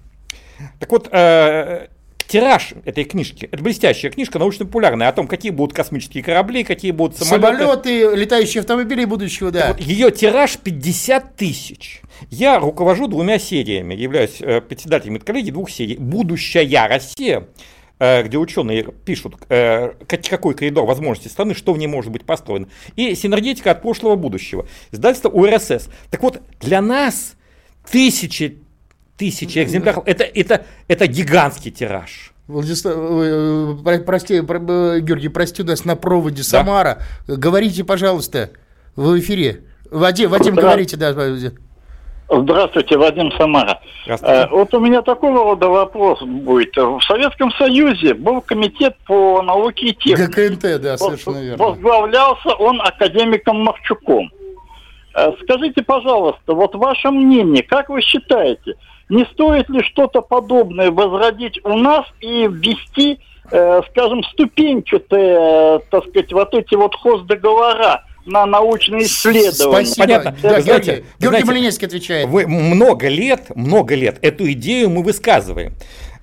[0.80, 1.88] Так вот, э,
[2.28, 7.18] тираж этой книжки, это блестящая книжка, научно-популярная, о том, какие будут космические корабли, какие будут
[7.18, 7.63] самолеты.
[7.63, 9.70] Самолеты, летающие автомобили будущего, да.
[9.70, 12.02] Вот ее тираж 50 тысяч.
[12.30, 15.98] Я руковожу двумя сериями, являюсь э, председателем медколлегии двух серий.
[15.98, 17.48] «Будущая Россия»,
[18.00, 19.94] э, где ученые пишут, э,
[20.30, 22.68] какой коридор возможностей страны, что в ней может быть построено.
[22.96, 24.68] И синергетика от прошлого будущего.
[24.92, 25.90] Издательство УРСС.
[26.10, 27.36] Так вот, для нас
[27.90, 28.58] тысячи
[29.17, 30.03] тысячи экземпляров.
[30.06, 32.34] Это, это, это гигантский тираж.
[32.47, 36.43] Владислав, э, э, прости, э, Георгий, прости нас на проводе да.
[36.43, 36.99] Самара.
[37.27, 38.51] Говорите, пожалуйста,
[38.95, 39.65] в эфире.
[39.91, 41.13] Вадим, Вадим, говорите, да.
[42.30, 43.80] Здравствуйте, Вадим Самара.
[44.03, 44.47] Здравствуйте.
[44.51, 46.75] Вот у меня такого рода вопрос будет.
[46.75, 50.49] В Советском Союзе был комитет по науке и технике.
[50.49, 51.63] ГКНТ, да, совершенно верно.
[51.63, 54.30] Возглавлялся он академиком Махчуком.
[55.41, 58.75] Скажите, пожалуйста, вот ваше мнение, как вы считаете,
[59.10, 63.20] не стоит ли что-то подобное возродить у нас и ввести,
[63.52, 69.86] э, скажем, ступенчатые, э, так сказать, вот эти вот хоздоговора на научные исследования.
[69.86, 70.06] Спасибо.
[70.06, 70.36] Понятно.
[70.41, 72.28] Да, Георгий, знаете, Георгий Малинецкий отвечает.
[72.28, 75.74] Вы много лет, много лет эту идею мы высказываем.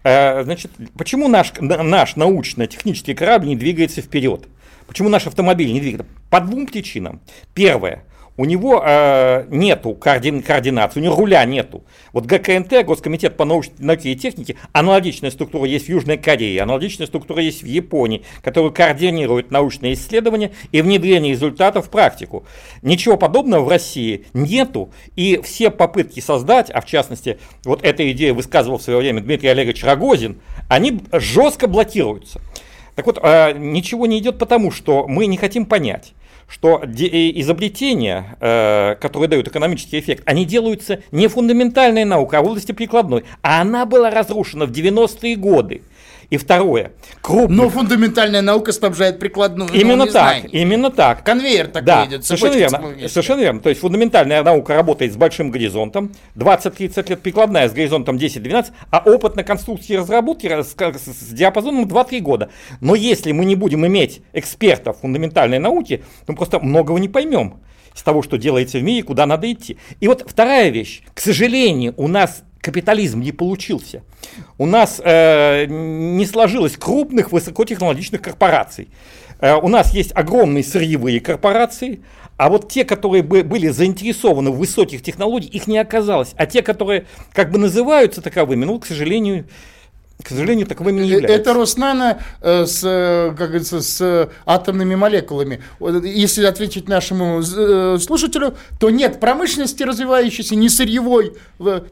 [0.03, 4.43] Э, значит, почему наш, наш научно-технический корабль не двигается вперед?
[4.87, 6.07] Почему наш автомобиль не двигается?
[6.29, 7.21] По двум причинам.
[7.55, 8.05] Первое
[8.37, 11.85] у него э, нету координ, координации, у него руля нету.
[12.13, 17.41] Вот ГКНТ, Госкомитет по науке и технике, аналогичная структура есть в Южной Корее, аналогичная структура
[17.43, 22.45] есть в Японии, которая координирует научные исследования и внедрение результатов в практику.
[22.83, 28.35] Ничего подобного в России нету, и все попытки создать, а в частности, вот эта идея
[28.35, 32.41] высказывал в свое время Дмитрий Олегович Рогозин, они жестко блокируются.
[32.97, 36.15] Так вот, э, ничего не идет потому, что мы не хотим понять
[36.49, 36.87] что э,
[37.41, 43.25] изобретения, э, которые дают экономический эффект, они делаются не фундаментальной наукой, а в области прикладной.
[43.43, 45.83] А она была разрушена в 90-е годы.
[46.31, 46.93] И второе.
[47.21, 47.57] Крупных...
[47.57, 49.71] Но фундаментальная наука снабжает прикладную.
[49.73, 50.49] Именно так, знаний.
[50.53, 51.25] именно так.
[51.25, 52.25] Конвейер такой да, идет.
[52.25, 53.61] Совершенно верно, совершенно верно.
[53.61, 59.03] То есть фундаментальная наука работает с большим горизонтом, 20-30 лет, прикладная с горизонтом 10-12, а
[59.05, 62.51] опыт на конструкции разработки с, с диапазоном 2-3 года.
[62.81, 67.61] Но если мы не будем иметь экспертов фундаментальной науки, то мы просто многого не поймем
[67.95, 69.79] с того, что делается в мире, куда надо идти.
[70.01, 71.03] И вот вторая вещь.
[71.15, 74.03] К сожалению, у нас капитализм не получился.
[74.57, 78.89] У нас э, не сложилось крупных высокотехнологичных корпораций.
[79.39, 82.01] Э, у нас есть огромные сырьевые корпорации,
[82.39, 86.33] а вот те, которые бы были заинтересованы в высоких технологиях, их не оказалось.
[86.37, 89.45] А те, которые как бы называются таковыми, ну, к сожалению,
[90.23, 91.37] к сожалению, таковыми не э, являются.
[91.37, 95.61] Это Роснано э, с, э, как говорится, с атомными молекулами.
[95.81, 101.35] Если ответить нашему слушателю, то нет промышленности развивающейся, не сырьевой,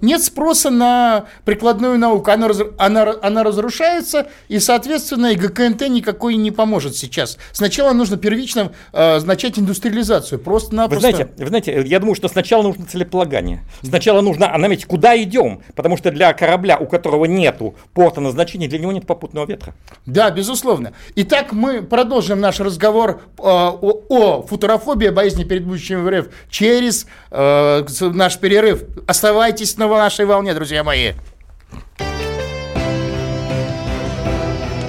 [0.01, 2.31] нет спроса на прикладную науку.
[2.31, 7.39] Она, она, она разрушается, и, соответственно, и ГКНТ никакой не поможет сейчас.
[7.53, 10.39] Сначала нужно первично начать индустриализацию.
[10.39, 13.63] Просто на вы знаете, вы знаете, я думаю, что сначала нужно целеполагание.
[13.83, 17.75] Сначала нужно наметить, куда идем, потому что для корабля, у которого нету
[18.13, 19.75] порта назначения, для него нет попутного ветра.
[20.07, 20.93] Да, безусловно.
[21.17, 27.85] Итак, мы продолжим наш разговор э, о, о футурофобии, боязни перед будущим РФ через э,
[28.01, 28.85] наш перерыв.
[29.07, 31.13] Оставайтесь на нашей волне, друзья мои.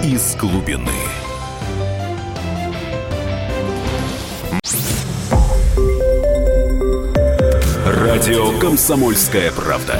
[0.04, 0.91] Из глубины.
[7.86, 10.00] Радио «Комсомольская правда».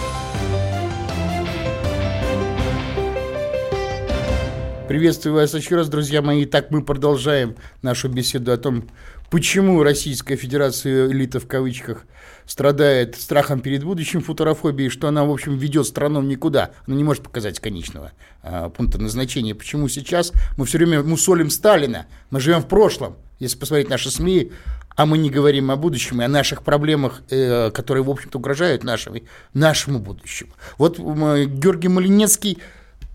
[4.91, 6.43] Приветствую вас еще раз, друзья мои.
[6.43, 8.89] Так мы продолжаем нашу беседу о том,
[9.29, 12.03] почему Российская Федерация элита в кавычках
[12.45, 16.71] страдает страхом перед будущим, футурофобией, что она, в общем, ведет страну никуда.
[16.87, 18.11] Она не может показать конечного
[18.43, 19.55] а, пункта назначения.
[19.55, 22.05] Почему сейчас мы все время мусолим Сталина?
[22.29, 23.15] Мы живем в прошлом.
[23.39, 24.51] Если посмотреть наши СМИ,
[24.97, 28.83] а мы не говорим о будущем и о наших проблемах, э, которые, в общем-то, угрожают
[28.83, 29.19] нашему,
[29.53, 30.51] нашему будущему.
[30.77, 32.57] Вот э, Георгий Малинецкий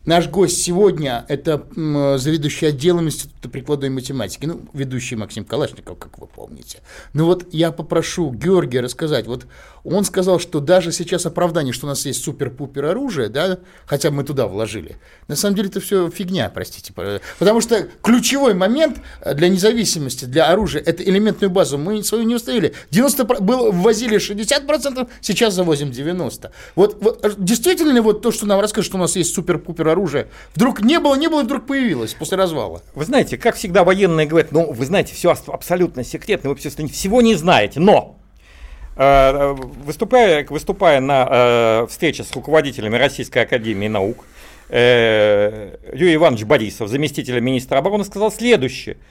[0.06, 6.28] Наш гость сегодня– это заведующий отделом Института прикладной математики, ну, ведущий Максим Калашников, как вы
[6.28, 6.78] помните.
[7.12, 9.46] Ну вот я попрошу Георгия рассказать, вот
[9.82, 14.22] он сказал, что даже сейчас оправдание, что у нас есть супер-пупер оружие, да, хотя мы
[14.22, 14.96] туда вложили,
[15.26, 16.92] на самом деле это все фигня, простите.
[17.38, 19.00] Потому что ключевой момент
[19.34, 22.74] для независимости, для оружия, это элементную базу мы свою не установили.
[22.92, 26.50] 90 было, ввозили 60%, сейчас завозим 90%.
[26.76, 29.95] Вот, вот действительно ли вот то, что нам расскажут, что у нас есть супер-пупер оружие,
[30.54, 32.82] вдруг не было, не было, и вдруг появилось после развала?
[32.94, 37.34] Вы знаете, как всегда военные говорят, ну, вы знаете, все абсолютно секретно, вы всего не
[37.34, 38.18] знаете, но
[38.96, 44.24] э, Выступая, выступая на э, встрече с руководителями Российской Академии Наук,
[44.68, 48.96] э, Юрий Иванович Борисов, заместитель министра обороны, сказал следующее–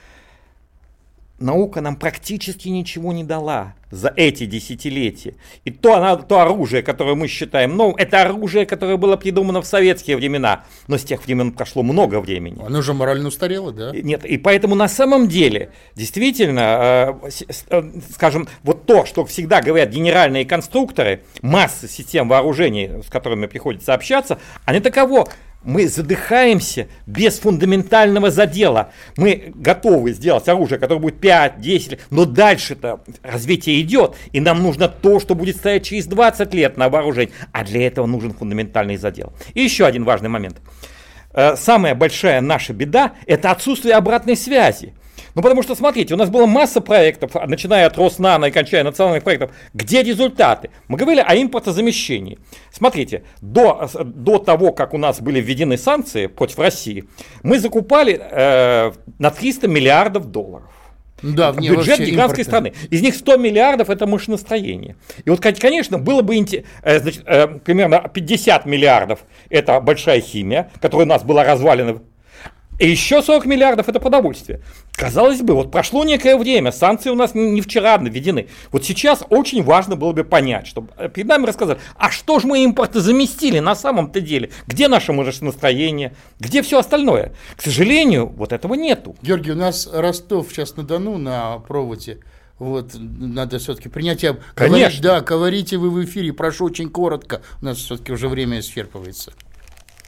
[1.38, 5.34] наука нам практически ничего не дала за эти десятилетия.
[5.64, 9.66] И то, она, то оружие, которое мы считаем новым, это оружие, которое было придумано в
[9.66, 10.64] советские времена.
[10.88, 12.60] Но с тех времен прошло много времени.
[12.64, 13.92] Оно же морально устарело, да?
[13.92, 17.30] Нет, и поэтому на самом деле, действительно, э,
[17.70, 17.82] э,
[18.12, 24.38] скажем, вот то, что всегда говорят генеральные конструкторы, массы систем вооружений, с которыми приходится общаться,
[24.64, 25.28] они таково
[25.66, 28.92] мы задыхаемся без фундаментального задела.
[29.16, 34.88] Мы готовы сделать оружие, которое будет 5, 10 но дальше-то развитие идет, и нам нужно
[34.88, 39.32] то, что будет стоять через 20 лет на вооружении, а для этого нужен фундаментальный задел.
[39.54, 40.58] И еще один важный момент.
[41.32, 44.94] Э, самая большая наша беда– это отсутствие обратной связи.
[45.36, 49.22] Ну, потому что, смотрите, у нас была масса проектов, начиная от Роснана и кончая национальных
[49.22, 49.50] проектов.
[49.74, 50.70] Где результаты?
[50.88, 52.38] Мы говорили о импортозамещении.
[52.72, 57.04] Смотрите, до, до того, как у нас были введены санкции против России,
[57.42, 60.70] мы закупали э, на 300 миллиардов долларов.
[61.20, 62.44] Да, в бюджет гигантской импорта.
[62.44, 62.72] страны.
[62.88, 64.96] Из них 100 миллиардов это машиностроение.
[65.26, 69.20] И вот, конечно, было бы э, значит, э, примерно 50 миллиардов
[69.50, 72.00] это большая химия, которая у нас была развалена
[72.78, 74.60] и еще 40 миллиардов это продовольствие.
[74.92, 78.48] Казалось бы, вот прошло некое время, санкции у нас не вчера введены.
[78.72, 82.46] Вот сейчас очень важно было бы понять, чтобы э, перед нами рассказали, а что же
[82.46, 84.50] мы импорты заместили на самом-то деле?
[84.66, 86.14] Где наше настроение?
[86.38, 87.32] Где все остальное?
[87.56, 89.16] К сожалению, вот этого нету.
[89.22, 92.18] Георгий, у нас Ростов сейчас на Дону на проводе.
[92.58, 94.22] Вот, надо все-таки принять.
[94.22, 94.78] Я Конечно.
[94.78, 97.42] Говорить, да, говорите вы в эфире, прошу очень коротко.
[97.60, 99.32] У нас все-таки уже время исчерпывается.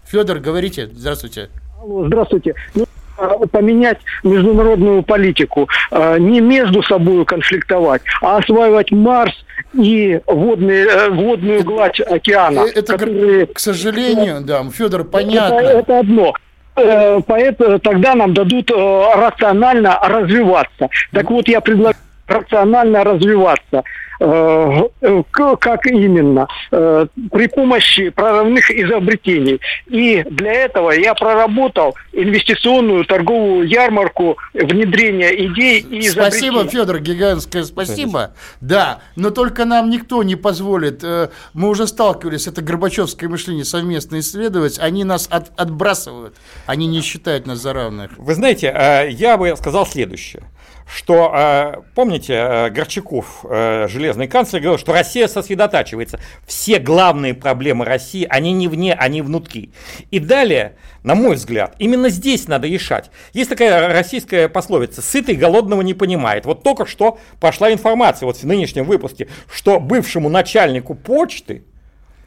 [0.06, 1.50] Федор, говорите, здравствуйте.
[1.80, 2.54] Алло, здравствуйте.
[2.74, 9.32] Ну, а, поменять международную политику, а, не между собой конфликтовать, а осваивать Марс
[9.74, 12.60] и водные, э, водную гладь океана.
[12.60, 13.46] Э, это, которые...
[13.46, 15.54] к сожалению, да, Федор, понятно.
[15.54, 16.34] Это, это одно.
[16.74, 20.88] Э, поэтому тогда нам дадут рационально развиваться.
[21.12, 21.94] Так вот, я предлагаю
[22.28, 23.84] рационально развиваться.
[24.20, 26.48] Э, э, как именно?
[26.72, 29.60] Э, при помощи прорывных изобретений.
[29.86, 38.34] И для этого я проработал инвестиционную торговую ярмарку внедрения идей и Спасибо, Федор, гигантское спасибо.
[38.60, 41.04] Да, но только нам никто не позволит.
[41.52, 44.78] Мы уже сталкивались, это Горбачевское мышление совместно исследовать.
[44.80, 46.34] Они нас от, отбрасывают.
[46.66, 48.10] Они не считают нас за равных.
[48.18, 50.42] Вы знаете, я бы сказал следующее
[50.88, 56.18] что, э, помните, э, Горчаков, э, железный канцлер, говорил, что Россия сосредотачивается.
[56.46, 59.70] Все главные проблемы России, они не вне, они внутри.
[60.10, 63.10] И далее, на мой взгляд, именно здесь надо решать.
[63.34, 66.46] Есть такая российская пословица «сытый голодного не понимает».
[66.46, 71.64] Вот только что пошла информация вот в нынешнем выпуске, что бывшему начальнику почты,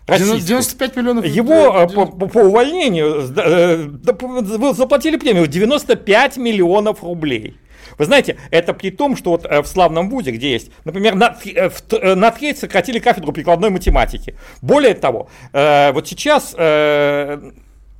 [0.07, 1.25] 95 миллионов.
[1.25, 3.21] Его по, по, по увольнению
[4.73, 7.55] заплатили премию 95 миллионов рублей.
[7.97, 11.37] Вы знаете, это при том, что вот э, в славном вузе, где есть, например, на,
[11.45, 14.35] э, э, на треть сократили кафедру прикладной математики.
[14.61, 16.53] Более того, вот сейчас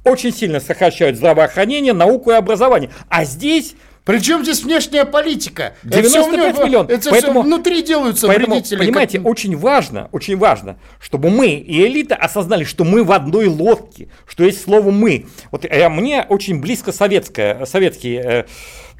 [0.04, 2.90] очень сильно сокращают здравоохранение, науку и образование.
[3.10, 5.76] А здесь причем здесь внешняя политика?
[5.84, 6.92] 95 это миллионов.
[6.92, 8.80] Это поэтому, все внутри делаются поэтому, вредители.
[8.80, 9.28] Понимаете, как...
[9.28, 14.44] очень важно, очень важно, чтобы мы и элита осознали, что мы в одной лодке, что
[14.44, 15.28] есть слово «мы».
[15.52, 18.46] Вот э, мне очень близко советское, советский э,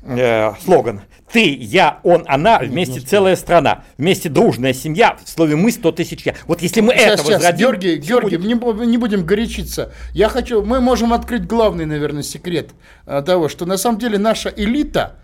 [0.04, 1.02] э, слоган.
[1.32, 6.26] Ты, я, он, она, вместе целая страна, вместе дружная семья, в слове мы 100 тысяч
[6.26, 6.36] я.
[6.46, 9.94] Вот если мы сейчас, это сейчас, возродим, Георгий, Георгий, не, не будем горячиться.
[10.14, 12.72] Я хочу, мы можем открыть главный, наверное, секрет
[13.06, 15.16] а, того, что на самом деле наша элита,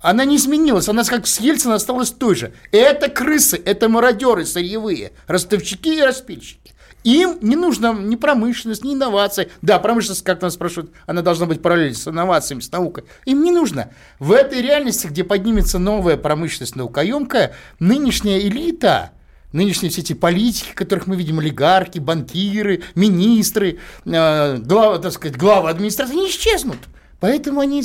[0.00, 2.54] она не изменилась, она как с Ельцина осталась той же.
[2.72, 6.72] Это крысы, это мародеры сырьевые, ростовщики и распильщики.
[7.04, 9.50] Им не нужно ни промышленность, ни инновации.
[9.62, 13.04] Да, промышленность, как нас спрашивают, она должна быть параллельно с инновациями, с наукой.
[13.24, 13.90] Им не нужно.
[14.18, 19.12] В этой реальности, где поднимется новая промышленность наукоемкая, нынешняя элита,
[19.52, 25.70] нынешние все эти политики, которых мы видим, олигархи, банкиры, министры, э, главы, так сказать, главы
[25.70, 26.78] администрации, они исчезнут.
[27.18, 27.82] Поэтому они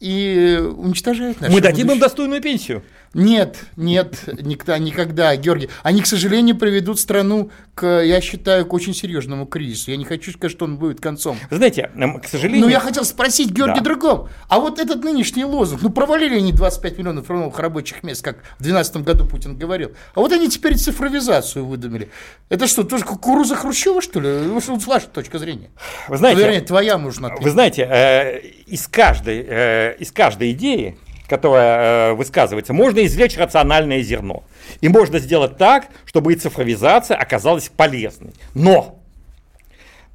[0.00, 1.94] и уничтожают наше Мы дадим будущее.
[1.96, 2.82] им достойную пенсию.
[3.12, 5.68] Нет, нет, никогда, никогда, Георгий.
[5.82, 9.90] Они, к сожалению, приведут страну к, я считаю, к очень серьезному кризису.
[9.90, 11.36] Я не хочу сказать, что он будет концом.
[11.50, 11.90] Знаете,
[12.22, 12.66] к сожалению...
[12.66, 13.84] Но я хотел спросить, Георгий, да.
[13.84, 14.28] другом.
[14.48, 18.62] А вот этот нынешний лозунг, ну, провалили они 25 миллионов новых рабочих мест, как в
[18.62, 19.90] 2012 году Путин говорил.
[20.14, 22.10] А вот они теперь цифровизацию выдумали.
[22.48, 24.46] Это что, тоже кукуруза Хрущева, что ли?
[24.46, 25.70] Вот ваша точка зрения.
[26.06, 26.40] Вы знаете...
[26.40, 27.30] Вернее, твоя нужна.
[27.40, 30.96] Вы знаете, э, из, каждой, э, из каждой идеи
[31.30, 34.42] которая э, высказывается, можно извлечь рациональное зерно.
[34.80, 38.32] И можно сделать так, чтобы и цифровизация оказалась полезной.
[38.54, 38.98] Но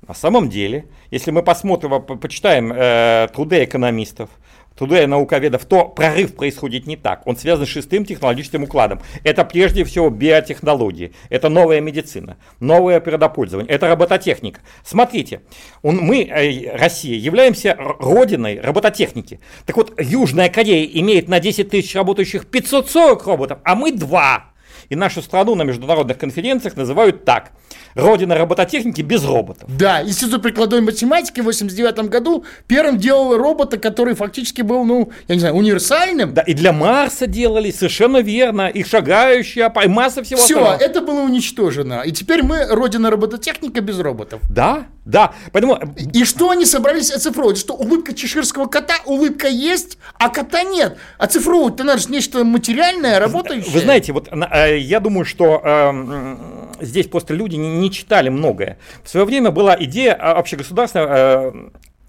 [0.05, 4.29] на самом деле, если мы посмотрим, почитаем э, труды экономистов,
[4.75, 7.25] труды науковедов, то прорыв происходит не так.
[7.25, 9.01] Он связан с шестым технологическим укладом.
[9.23, 14.61] Это прежде всего биотехнологии, это новая медицина, новое природопользование, это робототехника.
[14.83, 15.41] Смотрите,
[15.81, 19.39] он, мы, э, Россия, являемся родиной робототехники.
[19.65, 24.54] Так вот, Южная Корея имеет на 10 тысяч работающих 540 роботов, а мы два.
[24.89, 27.51] И нашу страну на международных конференциях называют так.
[27.95, 29.69] Родина робототехники без роботов.
[29.69, 35.35] Да, Институт прикладной математики в 89 году первым делал робота, который фактически был, ну, я
[35.35, 36.33] не знаю, универсальным.
[36.33, 40.81] Да, и для Марса делали, совершенно верно, и шагающие, и масса всего Все, остального.
[40.81, 42.01] это было уничтожено.
[42.01, 44.41] И теперь мы родина робототехника без роботов.
[44.49, 45.33] Да, да.
[45.51, 45.79] Поэтому...
[46.13, 47.57] И что они собрались оцифровывать?
[47.57, 50.97] Что улыбка чеширского кота, улыбка есть, а кота нет.
[51.17, 53.71] Оцифровывать-то надо же нечто материальное, работающее.
[53.71, 56.37] Вы знаете, вот э, я думаю, что э,
[56.81, 58.77] здесь просто люди не, не читали многое.
[59.03, 61.53] В свое время была идея общегосударственной э,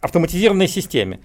[0.00, 1.20] автоматизированной системе.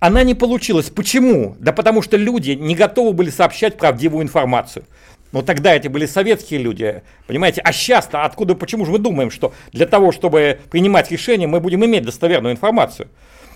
[0.00, 0.90] Она не получилась.
[0.90, 1.56] Почему?
[1.58, 4.84] Да потому что люди не готовы были сообщать правдивую информацию.
[5.32, 7.60] Но тогда это были советские люди, понимаете?
[7.62, 11.84] А сейчас-то откуда, почему же мы думаем, что для того, чтобы принимать решения, мы будем
[11.84, 13.08] иметь достоверную информацию?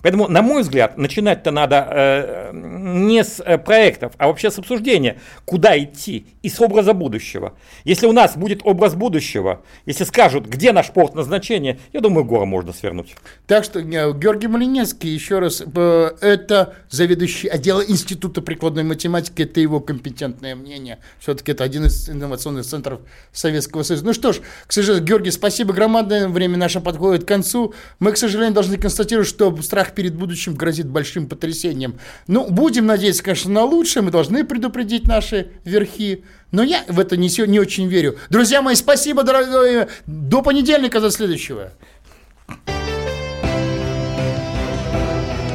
[0.02, 5.18] Поэтому, на мой взгляд, начинать-то надо э, не с э, проектов, а вообще с обсуждения,
[5.44, 7.54] куда идти и с образа будущего.
[7.84, 12.46] Если у нас будет образ будущего, если скажут, где наш порт назначения, я думаю, гору
[12.46, 13.14] можно свернуть.
[13.46, 19.60] Так что, э, Георгий Малинецкий, еще раз, э, это заведующий отдела Института прикладной математики, это
[19.60, 20.98] его компетентное мнение.
[21.20, 23.00] Все-таки это один из инновационных центров
[23.32, 24.04] Советского Союза.
[24.04, 27.74] Ну что ж, к сожалению, Георгий, спасибо громадное, время наше подходит к концу.
[28.00, 29.54] Мы, к сожалению, должны констатировать, что
[29.94, 31.98] перед будущим грозит большим потрясением.
[32.26, 37.16] Ну, будем надеяться, конечно, на лучшее, мы должны предупредить наши верхи, но я в это
[37.16, 38.16] не, не очень верю.
[38.30, 41.72] Друзья мои, спасибо, дорогие, до понедельника, до следующего.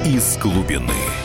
[0.05, 1.16] Из глубины.